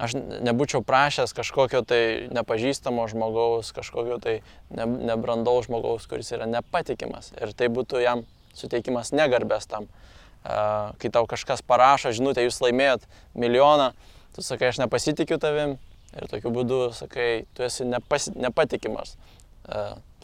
Aš 0.00 0.14
nebūčiau 0.16 0.80
prašęs 0.84 1.34
kažkokio 1.36 1.82
tai 1.88 2.00
nepažįstamo 2.32 3.04
žmogaus, 3.12 3.74
kažkokio 3.76 4.16
tai 4.24 4.38
ne, 4.70 4.86
nebrandaus 5.10 5.68
žmogaus, 5.68 6.08
kuris 6.08 6.32
yra 6.36 6.48
nepatikimas. 6.48 7.32
Ir 7.36 7.52
tai 7.56 7.68
būtų 7.72 8.00
jam 8.04 8.24
suteikimas 8.56 9.12
negarbės 9.16 9.68
tam. 9.68 9.88
Uh, 9.88 10.16
kai 10.46 11.10
tau 11.12 11.26
kažkas 11.28 11.64
parašo 11.66 12.12
žinutę, 12.14 12.44
jūs 12.46 12.60
laimėjot 12.62 13.06
milijoną, 13.34 13.90
tu 14.36 14.44
sakai, 14.46 14.70
aš 14.70 14.80
nepasitikiu 14.84 15.40
tavim 15.42 15.76
ir 16.16 16.28
tokiu 16.30 16.52
būdu 16.54 16.80
sakai, 16.96 17.46
tu 17.56 17.66
esi 17.66 17.86
nepasi, 17.88 18.32
nepatikimas 18.38 19.16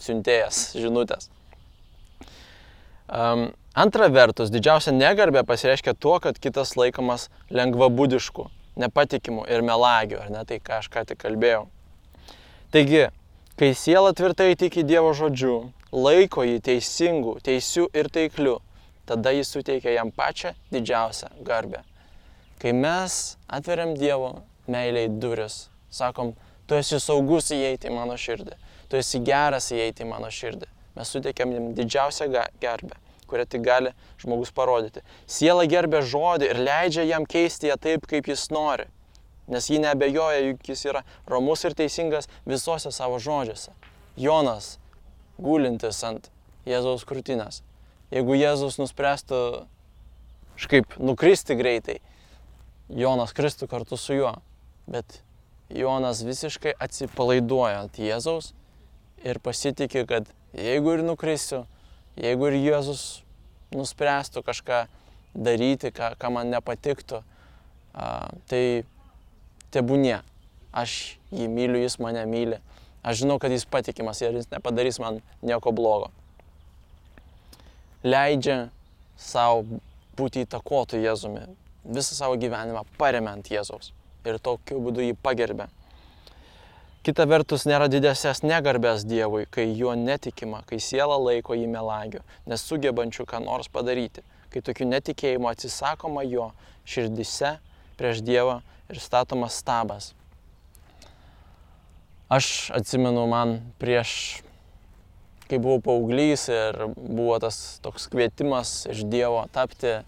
siuntėjas 0.01 0.71
žinutės. 0.79 1.29
Antra 3.73 4.07
vertus, 4.13 4.51
didžiausia 4.53 4.93
negarbė 4.95 5.43
pasireiškia 5.49 5.95
tuo, 5.97 6.19
kad 6.23 6.37
kitas 6.39 6.75
laikomas 6.77 7.27
lengvabūdišku, 7.53 8.47
nepatikimu 8.79 9.47
ir 9.49 9.65
melagiu, 9.65 10.21
ar 10.23 10.29
ne 10.33 10.43
tai, 10.49 10.59
ką 10.63 10.79
aš 10.79 10.89
ką 10.93 11.03
tik 11.09 11.19
kalbėjau. 11.25 11.65
Taigi, 12.73 13.07
kai 13.59 13.73
siela 13.77 14.13
tvirtai 14.17 14.53
tiki 14.57 14.85
Dievo 14.85 15.11
žodžiu, 15.17 15.73
laiko 15.93 16.45
jį 16.45 16.61
teisingu, 16.63 17.35
teisiu 17.45 17.89
ir 17.93 18.09
taikliu, 18.13 18.59
tada 19.05 19.31
jis 19.35 19.51
suteikia 19.51 19.97
jam 19.97 20.11
pačią 20.11 20.53
didžiausią 20.71 21.29
garbę. 21.43 21.83
Kai 22.59 22.73
mes 22.73 23.37
atveriam 23.47 23.93
Dievo 23.97 24.43
meiliai 24.67 25.09
duris, 25.09 25.67
sakom, 25.91 26.33
tu 26.67 26.77
esi 26.79 26.99
saugus 27.03 27.51
įeiti 27.51 27.89
į 27.89 27.95
mano 27.97 28.15
širdį, 28.17 28.55
tu 28.87 28.99
esi 28.99 29.19
geras 29.19 29.67
įeiti 29.75 30.05
į 30.05 30.09
mano 30.09 30.29
širdį, 30.31 30.69
mes 30.95 31.11
suteikiam 31.11 31.51
jam 31.51 31.71
didžiausią 31.75 32.29
gerbę, 32.61 32.95
kurią 33.27 33.47
tik 33.49 33.65
gali 33.65 33.91
žmogus 34.21 34.53
parodyti. 34.55 35.03
Siela 35.27 35.65
gerbė 35.67 36.03
žodį 36.07 36.51
ir 36.53 36.61
leidžia 36.63 37.03
jam 37.09 37.27
keisti 37.27 37.67
ją 37.67 37.77
taip, 37.81 38.07
kaip 38.07 38.29
jis 38.31 38.47
nori, 38.53 38.87
nes 39.51 39.67
ji 39.67 39.81
nebejoja, 39.83 40.45
juk 40.47 40.71
jis 40.71 40.85
yra 40.87 41.03
romus 41.27 41.65
ir 41.67 41.75
teisingas 41.75 42.31
visose 42.47 42.93
savo 42.95 43.19
žodžiuose. 43.19 43.75
Jonas, 44.15 44.77
gulintis 45.41 45.99
ant 46.07 46.29
Jėzaus 46.69 47.03
krūtinės. 47.03 47.59
Jeigu 48.13 48.35
Jėzus 48.37 48.77
nuspręstų 48.77 49.37
kažkaip 50.53 50.97
nukristi 51.01 51.55
greitai, 51.57 51.97
Jonas 52.93 53.33
kristų 53.33 53.65
kartu 53.71 53.97
su 53.97 54.13
juo, 54.13 54.35
bet 54.85 55.23
Jonas 55.73 56.21
visiškai 56.21 56.75
atsipalaiduoja 56.77 57.79
ant 57.81 57.97
Jėzaus 57.97 58.51
ir 59.25 59.39
pasitikė, 59.41 60.05
kad 60.05 60.29
jeigu 60.53 60.93
ir 60.93 61.05
nukrisiu, 61.07 61.63
jeigu 62.19 62.51
ir 62.51 62.59
Jėzus 62.59 63.23
nuspręstų 63.73 64.43
kažką 64.45 64.83
daryti, 65.33 65.89
ką, 65.89 66.13
ką 66.19 66.33
man 66.37 66.53
nepatiktų, 66.53 67.23
a, 67.97 68.09
tai 68.45 68.83
tebūnie. 69.73 70.19
Aš 70.73 71.17
jį 71.33 71.49
myliu, 71.49 71.81
jis 71.81 71.97
mane 72.01 72.27
myli. 72.29 72.61
Aš 73.05 73.23
žinau, 73.23 73.39
kad 73.41 73.53
jis 73.53 73.65
patikimas 73.65 74.21
ir 74.21 74.37
jis 74.37 74.49
nepadarys 74.53 75.01
man 75.01 75.19
nieko 75.41 75.73
blogo. 75.73 76.13
Leidžia 78.03 78.69
savo 79.17 79.79
būti 80.17 80.43
įtakotų 80.43 80.99
Jėzumi. 81.03 81.45
Visą 81.83 82.17
savo 82.17 82.35
gyvenimą 82.39 82.83
paremiant 82.99 83.47
Jėzaus. 83.51 83.93
Ir 84.27 84.39
tokiu 84.39 84.79
būdu 84.83 85.03
jį 85.03 85.15
pagerbė. 85.19 85.67
Kita 87.03 87.25
vertus 87.27 87.65
nėra 87.67 87.89
didesnės 87.91 88.45
negarbės 88.47 89.03
Dievui, 89.03 89.43
kai 89.51 89.65
juo 89.75 89.91
netikima, 89.99 90.61
kai 90.63 90.77
siela 90.79 91.17
laiko 91.19 91.51
jį 91.51 91.65
melagiu, 91.67 92.21
nesugebančių 92.47 93.25
ką 93.27 93.41
nors 93.43 93.67
padaryti, 93.67 94.23
kai 94.53 94.61
tokiu 94.63 94.87
netikėjimu 94.87 95.49
atsisakoma 95.51 96.23
jo 96.23 96.53
širdise 96.87 97.57
prieš 97.99 98.23
Dievą 98.23 98.61
ir 98.87 99.01
statomas 99.03 99.59
stabas. 99.59 100.13
Aš 102.31 102.71
atsimenu 102.71 103.25
man 103.27 103.59
prieš, 103.83 104.39
kai 105.49 105.59
buvau 105.59 105.81
paauglys 105.83 106.47
ir 106.51 106.79
buvo 106.95 107.37
tas 107.43 107.79
toks 107.83 108.07
kvietimas 108.11 108.83
iš 108.91 109.03
Dievo 109.09 109.43
tapti, 109.53 109.99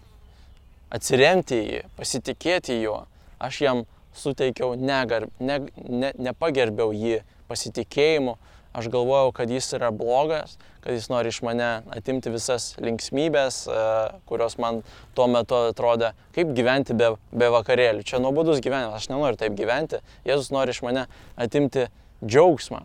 atsiremti 0.92 1.60
į 1.60 1.68
jį, 1.70 1.84
pasitikėti 1.98 2.80
juo, 2.80 3.02
aš 3.42 3.60
jam 3.64 3.84
suteikiau 4.16 4.74
negarb, 4.80 5.32
ne, 5.40 5.60
ne, 5.76 6.12
nepagerbiau 6.28 6.94
jį 6.96 7.20
pasitikėjimu, 7.50 8.36
aš 8.76 8.88
galvojau, 8.92 9.32
kad 9.36 9.50
jis 9.50 9.70
yra 9.76 9.90
blogas, 9.94 10.56
kad 10.84 10.94
jis 10.94 11.08
nori 11.10 11.32
iš 11.32 11.40
mane 11.44 11.68
atimti 11.96 12.30
visas 12.32 12.74
linksmybės, 12.82 13.62
e, 13.66 13.84
kurios 14.28 14.58
man 14.62 14.82
tuo 15.16 15.26
metu 15.32 15.56
atrodė, 15.70 16.12
kaip 16.36 16.52
gyventi 16.56 16.96
be, 16.96 17.14
be 17.32 17.48
vakarėlių. 17.54 18.04
Čia 18.06 18.20
nuobodus 18.22 18.60
gyvenimas, 18.64 19.00
aš 19.00 19.08
nenoriu 19.12 19.40
taip 19.40 19.56
gyventi. 19.58 20.02
Jėzus 20.28 20.52
nori 20.54 20.76
iš 20.76 20.82
mane 20.84 21.06
atimti 21.40 21.88
džiaugsmą. 22.24 22.84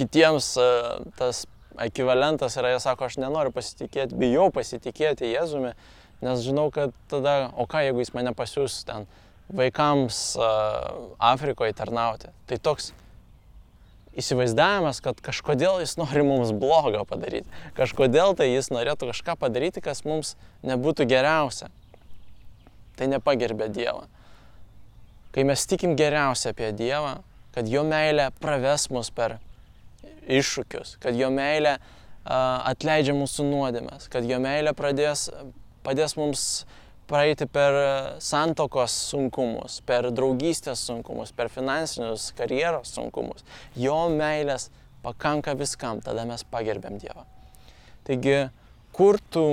Kitiems 0.00 0.52
e, 0.58 0.68
tas 1.20 1.44
ekvivalentas 1.86 2.56
yra, 2.60 2.74
jie 2.74 2.82
sako, 2.82 3.08
aš 3.08 3.18
nenoriu 3.22 3.52
pasitikėti, 3.54 4.18
bijau 4.20 4.50
pasitikėti 4.54 5.32
Jėzumi, 5.32 5.74
nes 6.24 6.44
žinau, 6.44 6.68
kad 6.74 6.94
tada, 7.10 7.50
o 7.56 7.66
ką 7.70 7.84
jeigu 7.86 8.02
jis 8.04 8.14
mane 8.16 8.34
pasiūs 8.36 8.82
ten 8.88 9.08
vaikams 9.56 10.36
Afrikoje 11.18 11.74
tarnauti. 11.76 12.30
Tai 12.46 12.58
toks 12.62 12.92
įsivaizdavimas, 14.20 15.00
kad 15.04 15.18
kažkodėl 15.22 15.80
jis 15.82 15.96
nori 16.00 16.22
mums 16.26 16.52
blogą 16.54 17.04
padaryti. 17.08 17.48
Kažkodėl 17.78 18.34
tai 18.38 18.50
jis 18.52 18.70
norėtų 18.74 19.10
kažką 19.12 19.36
padaryti, 19.40 19.82
kas 19.84 20.04
mums 20.06 20.36
nebūtų 20.66 21.06
geriausia. 21.10 21.70
Tai 22.98 23.08
nepagerbė 23.14 23.70
Dievą. 23.72 24.06
Kai 25.30 25.46
mes 25.46 25.62
tikim 25.70 25.94
geriausia 25.96 26.50
apie 26.52 26.72
Dievą, 26.76 27.20
kad 27.54 27.70
jo 27.70 27.84
meilė 27.86 28.30
praves 28.42 28.88
mus 28.90 29.12
per 29.14 29.38
iššūkius, 30.30 30.96
kad 31.02 31.16
jo 31.18 31.30
meilė 31.34 31.78
atleidžia 32.24 33.14
mūsų 33.16 33.46
nuodėmės, 33.48 34.10
kad 34.12 34.26
jo 34.28 34.38
meilė 34.42 34.74
pradės, 34.76 35.28
padės 35.86 36.16
mums 36.18 36.44
praeiti 37.10 37.48
per 37.50 37.74
santokos 38.22 38.94
sunkumus, 39.10 39.80
per 39.86 40.10
draugystės 40.14 40.84
sunkumus, 40.86 41.32
per 41.34 41.50
finansinius 41.50 42.30
karjeros 42.38 42.92
sunkumus. 42.94 43.42
Jo 43.74 44.04
meilės 44.12 44.68
pakanka 45.02 45.56
viskam, 45.58 46.02
tada 46.04 46.26
mes 46.28 46.44
pagerbėm 46.52 47.00
Dievą. 47.02 47.24
Taigi, 48.06 48.36
kur 48.94 49.18
tu 49.32 49.44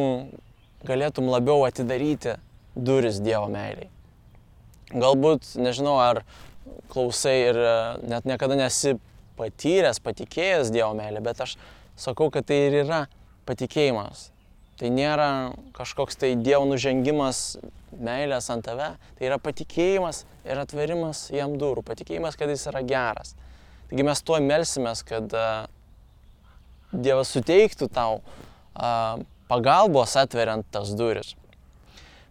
galėtum 0.87 1.31
labiau 1.31 1.65
atidaryti 1.67 2.37
duris 2.75 3.21
Dievo 3.23 3.47
meiliai? 3.51 3.89
Galbūt, 4.93 5.55
nežinau, 5.59 5.97
ar 5.99 6.21
klausai 6.91 7.35
ir 7.49 7.57
e, 7.59 7.71
net 8.07 8.27
niekada 8.27 8.55
nesi 8.55 8.93
patyręs, 9.37 10.01
patikėjęs 10.03 10.73
Dievo 10.73 10.93
meilę, 10.97 11.21
bet 11.25 11.45
aš 11.45 11.57
sakau, 11.97 12.31
kad 12.33 12.49
tai 12.49 12.65
ir 12.67 12.81
yra 12.85 13.05
patikėjimas 13.47 14.31
Tai 14.77 14.91
nėra 14.93 15.29
kažkoks 15.73 16.19
tai 16.21 16.35
Dievo 16.37 16.67
nužengimas 16.69 17.57
meilės 17.97 18.51
ant 18.53 18.61
tave, 18.67 18.91
tai 19.17 19.25
yra 19.25 19.39
patikėjimas 19.41 20.21
ir 20.45 20.59
atverimas 20.61 21.23
jam 21.33 21.55
durų, 21.57 21.81
patikėjimas, 21.87 22.37
kad 22.37 22.51
jis 22.53 22.67
yra 22.69 22.83
geras. 22.85 23.33
Taigi 23.89 24.05
mes 24.05 24.21
tuo 24.21 24.37
melsimės, 24.43 25.01
kad 25.07 25.33
Dievas 26.93 27.33
suteiktų 27.33 27.89
tau 27.91 28.19
uh, 28.21 29.17
pagalbos 29.49 30.13
atveriant 30.21 30.67
tas 30.71 30.93
duris. 30.95 31.33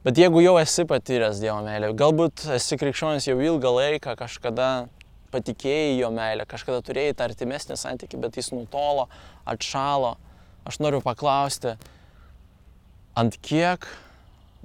Bet 0.07 0.21
jeigu 0.23 0.39
jau 0.45 0.55
esi 0.61 0.87
patyręs 0.87 1.43
Dievo 1.43 1.59
meilę, 1.67 1.91
galbūt 1.99 2.47
esi 2.55 2.79
krikščionis 2.79 3.27
jau 3.27 3.41
ilgą 3.43 3.75
laiką, 3.81 4.15
kažkada 4.23 4.87
patikėjai 5.33 5.99
jo 5.99 6.11
meilę, 6.15 6.47
kažkada 6.49 6.83
turėjai 6.87 7.17
tą 7.17 7.29
artimesnį 7.29 7.77
santykį, 7.81 8.21
bet 8.25 8.39
jis 8.41 8.53
nutolo, 8.55 9.07
atšalo, 9.49 10.17
aš 10.67 10.81
noriu 10.83 11.03
paklausti, 11.05 11.77
ant 13.17 13.39
kiek 13.43 13.87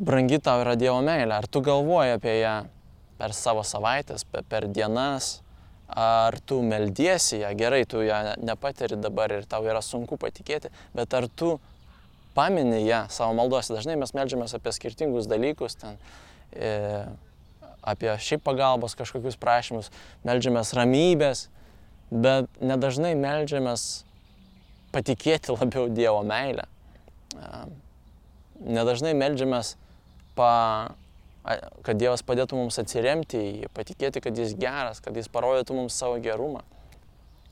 brangi 0.02 0.42
tau 0.44 0.64
yra 0.64 0.76
Dievo 0.80 1.00
meilė, 1.06 1.38
ar 1.38 1.48
tu 1.48 1.62
galvoji 1.66 2.18
apie 2.18 2.40
ją 2.42 2.56
per 3.22 3.36
savo 3.38 3.64
savaitės, 3.68 4.26
per 4.26 4.66
dienas, 4.74 5.40
ar 5.92 6.38
tu 6.48 6.62
meldiesi 6.64 7.42
ją, 7.42 7.52
gerai, 7.58 7.84
tu 7.86 8.02
ją 8.06 8.22
nepatiri 8.42 8.98
dabar 8.98 9.34
ir 9.36 9.46
tau 9.50 9.66
yra 9.68 9.84
sunku 9.86 10.18
patikėti, 10.18 10.72
bet 10.96 11.14
ar 11.14 11.28
tu 11.28 11.58
pamini 12.36 12.86
ją 12.86 13.06
savo 13.12 13.36
maldose. 13.38 13.76
Dažnai 13.76 13.98
mes 14.00 14.16
melžiamės 14.16 14.56
apie 14.58 14.74
skirtingus 14.76 15.28
dalykus, 15.30 15.76
ten, 15.82 16.00
e, 16.56 17.04
apie 17.82 18.14
šiaip 18.22 18.44
pagalbos 18.46 18.96
kažkokius 18.98 19.40
prašymus, 19.42 19.90
melžiamės 20.28 20.74
ramybės, 20.78 21.48
bet 22.12 22.50
nedažnai 22.62 23.14
melžiamės 23.18 24.04
patikėti 24.94 25.54
labiau 25.58 25.90
Dievo 25.90 26.22
meilę. 26.28 26.68
Nedažnai 28.62 29.16
melžiamės, 29.18 29.76
pa, 30.38 30.52
kad 31.82 31.98
Dievas 31.98 32.22
padėtų 32.26 32.60
mums 32.60 32.78
atsiremti 32.82 33.40
į 33.40 33.52
jį, 33.64 33.72
patikėti, 33.74 34.22
kad 34.22 34.38
jis 34.38 34.54
geras, 34.60 35.02
kad 35.02 35.18
jis 35.18 35.32
parodytų 35.32 35.80
mums 35.80 35.98
savo 35.98 36.20
gerumą. 36.22 36.62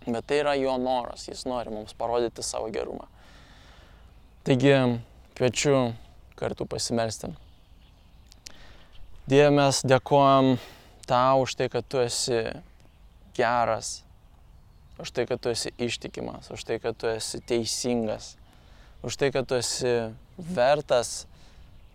Bet 0.05 0.29
tai 0.29 0.43
yra 0.43 0.53
jo 0.55 0.77
noras, 0.79 1.25
jis 1.27 1.43
nori 1.49 1.73
mums 1.73 1.95
parodyti 1.97 2.45
savo 2.45 2.69
gerumą. 2.73 3.09
Taigi 4.47 4.75
kviečiu 5.37 5.91
kartu 6.39 6.65
pasimelsti. 6.69 7.33
Dieve, 9.29 9.51
mes 9.53 9.83
dėkojam 9.85 10.55
tau 11.05 11.43
už 11.43 11.53
tai, 11.53 11.67
kad 11.69 11.85
tu 11.85 11.99
esi 12.01 12.39
geras, 13.37 13.99
už 14.97 15.11
tai, 15.13 15.27
kad 15.29 15.37
tu 15.37 15.51
esi 15.51 15.69
ištikimas, 15.77 16.47
už 16.49 16.63
tai, 16.65 16.79
kad 16.81 16.97
tu 16.97 17.05
esi 17.11 17.37
teisingas, 17.45 18.31
už 19.05 19.19
tai, 19.21 19.29
kad 19.29 19.45
tu 19.45 19.59
esi 19.59 19.91
vertas, 20.57 21.27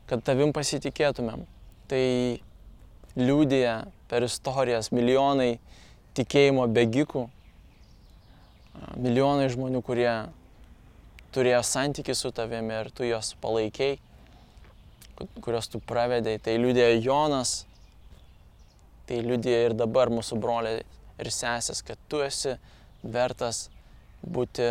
kad 0.07 0.23
tavim 0.23 0.55
pasitikėtumėm. 0.55 1.43
Tai 1.91 2.05
liūdėja 3.19 3.75
per 4.07 4.29
istorijas 4.29 4.93
milijonai 4.95 5.57
tikėjimo 6.15 6.69
begikų, 6.71 7.27
milijonai 8.95 9.51
žmonių, 9.51 9.83
kurie 9.83 10.13
turėjo 11.35 11.67
santykių 11.67 12.15
su 12.15 12.31
tavimi 12.31 12.79
ir 12.79 12.95
tu 12.95 13.11
juos 13.11 13.35
palaikiai, 13.43 13.99
kuriuos 15.41 15.71
tu 15.73 15.81
pravedėjai. 15.85 16.43
Tai 16.43 16.57
liūdėjo 16.61 16.99
Jonas, 17.05 17.55
tai 19.09 19.21
liūdėjo 19.25 19.71
ir 19.71 19.77
dabar 19.79 20.13
mūsų 20.13 20.39
broliai 20.41 20.83
ir 21.21 21.31
sesės, 21.31 21.83
kad 21.87 22.01
tu 22.09 22.23
esi 22.25 22.57
vertas 23.05 23.69
būti 24.25 24.69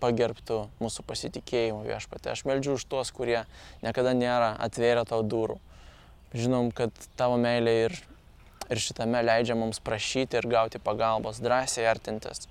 pagerbtų 0.00 0.58
mūsų 0.80 1.04
pasitikėjimų 1.08 1.86
viešpatė. 1.86 2.32
Aš 2.32 2.44
meldžiu 2.48 2.76
už 2.76 2.84
tuos, 2.90 3.12
kurie 3.14 3.42
niekada 3.84 4.12
nėra 4.16 4.52
atvėrę 4.66 5.06
tau 5.08 5.22
durų. 5.24 5.58
Žinom, 6.36 6.70
kad 6.76 6.92
tavo 7.16 7.38
meilė 7.40 7.74
ir, 7.86 7.96
ir 8.68 8.82
šitame 8.82 9.22
leidžia 9.24 9.56
mums 9.56 9.80
prašyti 9.80 10.36
ir 10.40 10.48
gauti 10.52 10.82
pagalbos, 10.82 11.40
drąsiai 11.44 11.86
artintis. 11.88 12.44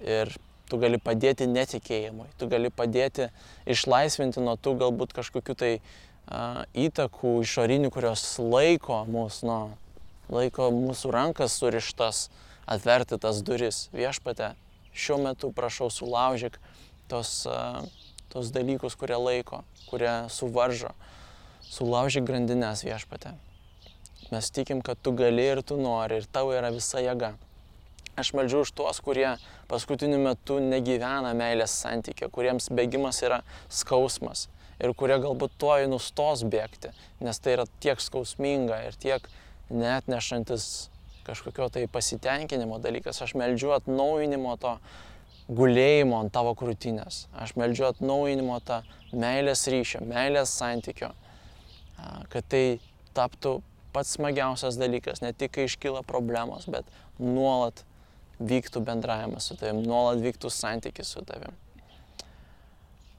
Ir 0.00 0.32
tu 0.70 0.78
gali 0.78 1.00
padėti 1.02 1.48
netikėjimui, 1.50 2.28
tu 2.38 2.48
gali 2.50 2.70
padėti 2.70 3.28
išlaisvinti 3.68 4.42
nuo 4.44 4.54
tų 4.54 4.76
galbūt 4.84 5.14
kažkokių 5.16 5.56
tai 5.58 5.72
a, 5.76 6.64
įtakų 6.78 7.40
išorinių, 7.44 7.90
kurios 7.94 8.24
laiko 8.38 9.02
mus 9.10 9.42
nuo, 9.46 9.74
laiko 10.30 10.70
mūsų 10.74 11.12
rankas 11.16 11.58
surištas 11.58 12.28
atverti 12.70 13.18
tas 13.18 13.42
duris. 13.42 13.88
Viešpate, 13.96 14.54
šiuo 14.94 15.18
metu 15.26 15.50
prašau 15.54 15.90
sulaužyk 15.90 16.60
tos, 17.10 17.42
a, 17.50 17.82
tos 18.30 18.54
dalykus, 18.54 18.96
kurie 18.98 19.18
laiko, 19.18 19.64
kurie 19.90 20.14
suvaržo. 20.30 20.94
Sulaužyk 21.70 22.24
grandinės 22.26 22.82
viešpate. 22.86 23.34
Mes 24.30 24.46
tikim, 24.54 24.78
kad 24.82 24.98
tu 25.02 25.10
gali 25.18 25.42
ir 25.50 25.62
tu 25.66 25.76
nori 25.78 26.20
ir 26.20 26.26
tavo 26.30 26.54
yra 26.54 26.70
visa 26.74 27.02
jėga. 27.02 27.34
Aš 28.18 28.32
meldžiu 28.36 28.64
už 28.64 28.72
tuos, 28.76 28.98
kurie 29.04 29.36
paskutiniu 29.70 30.18
metu 30.22 30.58
negyvena 30.62 31.30
meilės 31.36 31.76
santykė, 31.82 32.30
kuriems 32.32 32.70
bėgimas 32.74 33.22
yra 33.22 33.42
skausmas 33.70 34.48
ir 34.80 34.94
kurie 34.96 35.18
galbūt 35.20 35.54
tuoj 35.60 35.86
nustos 35.92 36.42
bėgti, 36.48 36.90
nes 37.20 37.38
tai 37.42 37.58
yra 37.58 37.66
tiek 37.84 38.00
skausminga 38.00 38.80
ir 38.88 38.96
tiek 39.00 39.26
net 39.70 40.08
nešantis 40.10 40.88
kažkokio 41.26 41.68
tai 41.70 41.86
pasitenkinimo 41.86 42.80
dalykas. 42.82 43.20
Aš 43.22 43.36
meldžiu 43.38 43.74
atnaujinimo 43.76 44.56
to 44.60 44.74
gulėjimo 45.50 46.20
ant 46.22 46.32
tavo 46.34 46.54
krūtinės. 46.58 47.26
Aš 47.36 47.54
meldžiu 47.60 47.90
atnaujinimo 47.90 48.56
tą 48.66 48.80
meilės 49.12 49.66
ryšio, 49.70 50.02
meilės 50.06 50.52
santykio, 50.56 51.12
kad 52.32 52.48
tai 52.48 52.64
taptų 53.16 53.58
pats 53.94 54.14
smagiausias 54.16 54.78
dalykas, 54.80 55.22
ne 55.24 55.32
tik 55.34 55.52
kai 55.56 55.66
iškyla 55.66 56.04
problemos, 56.06 56.68
bet 56.70 56.86
nuolat 57.18 57.84
vyktų 58.40 58.82
bendravimas 58.84 59.50
su 59.50 59.56
tavim, 59.60 59.82
nuolat 59.84 60.22
vyktų 60.24 60.50
santykis 60.52 61.12
su 61.16 61.24
tavim. 61.28 61.56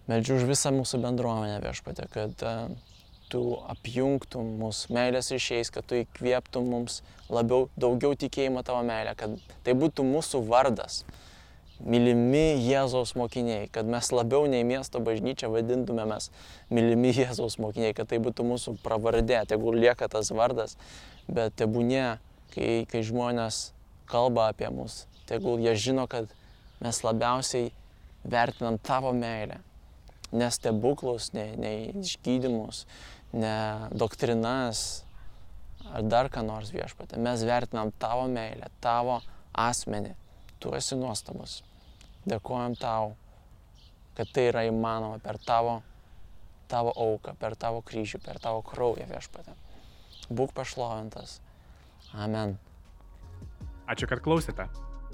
Meldžiu 0.10 0.39
už 0.39 0.47
visą 0.49 0.73
mūsų 0.75 0.99
bendruomenę 1.03 1.60
viešpatė, 1.63 2.07
kad 2.12 2.41
uh, 2.43 2.71
tu 3.31 3.41
apjungtum 3.71 4.55
mūsų 4.60 4.93
meilės 4.95 5.31
ryšiais, 5.31 5.71
kad 5.71 5.88
tu 5.88 6.01
įkvėptum 6.01 6.67
mums 6.73 6.99
labiau, 7.31 7.69
daugiau 7.79 8.15
tikėjimo 8.19 8.63
tavo 8.67 8.84
meilę, 8.88 9.15
kad 9.17 9.38
tai 9.65 9.75
būtų 9.77 10.05
mūsų 10.07 10.41
vardas, 10.49 11.01
mylimi 11.81 12.60
Jėzaus 12.62 13.15
mokiniai, 13.17 13.69
kad 13.73 13.88
mes 13.89 14.12
labiau 14.13 14.45
nei 14.51 14.65
miesto 14.67 15.01
bažnyčia 15.03 15.49
vadintumėmės 15.53 16.29
mylimi 16.73 17.13
Jėzaus 17.15 17.57
mokiniai, 17.62 17.95
kad 17.97 18.12
tai 18.12 18.19
būtų 18.23 18.45
mūsų 18.51 18.75
pravardė, 18.84 19.39
tegul 19.49 19.79
lieka 19.79 20.12
tas 20.12 20.34
vardas, 20.36 20.75
bet 21.31 21.55
tebūnė, 21.62 22.19
kai, 22.53 22.84
kai 22.91 23.05
žmonės 23.07 23.69
kalba 24.12 24.49
apie 24.51 24.67
mus, 24.75 25.05
tegul 25.32 25.63
jie 25.63 25.76
žino, 25.80 26.08
kad 26.12 26.28
mes 26.84 27.04
labiausiai 27.06 27.72
vertinam 28.24 28.78
tavo 28.78 29.13
meilę. 29.15 29.62
Ne 30.32 30.48
stebuklus, 30.52 31.32
ne, 31.36 31.52
ne 31.60 31.72
išgydymus, 32.02 32.86
ne 33.36 33.56
doktrinas 33.91 35.04
ar 35.91 36.06
dar 36.08 36.30
ką 36.32 36.44
nors 36.46 36.72
viešpatė. 36.72 37.20
Mes 37.20 37.44
vertinam 37.48 37.91
tavo 38.00 38.28
meilę, 38.32 38.70
tavo 38.84 39.20
asmenį. 39.52 40.13
Tu 40.62 40.72
esi 40.78 40.96
nuostabus. 40.96 41.62
Dėkojom 42.30 42.78
tau, 42.80 43.15
kad 44.17 44.30
tai 44.34 44.48
yra 44.52 44.65
įmanoma 44.70 45.17
per 45.24 45.39
tavo, 45.41 45.80
tavo 46.72 46.94
auką, 46.94 47.34
per 47.41 47.58
tavo 47.60 47.82
kryžių, 47.82 48.22
per 48.24 48.39
tavo 48.44 48.62
kraują 48.67 49.08
viešpatė. 49.10 49.58
Būk 50.30 50.54
pašlovintas. 50.56 51.39
Amen. 52.13 52.56
Ačiū, 53.89 54.08
kad 54.08 54.22
klausėte. 54.24 54.70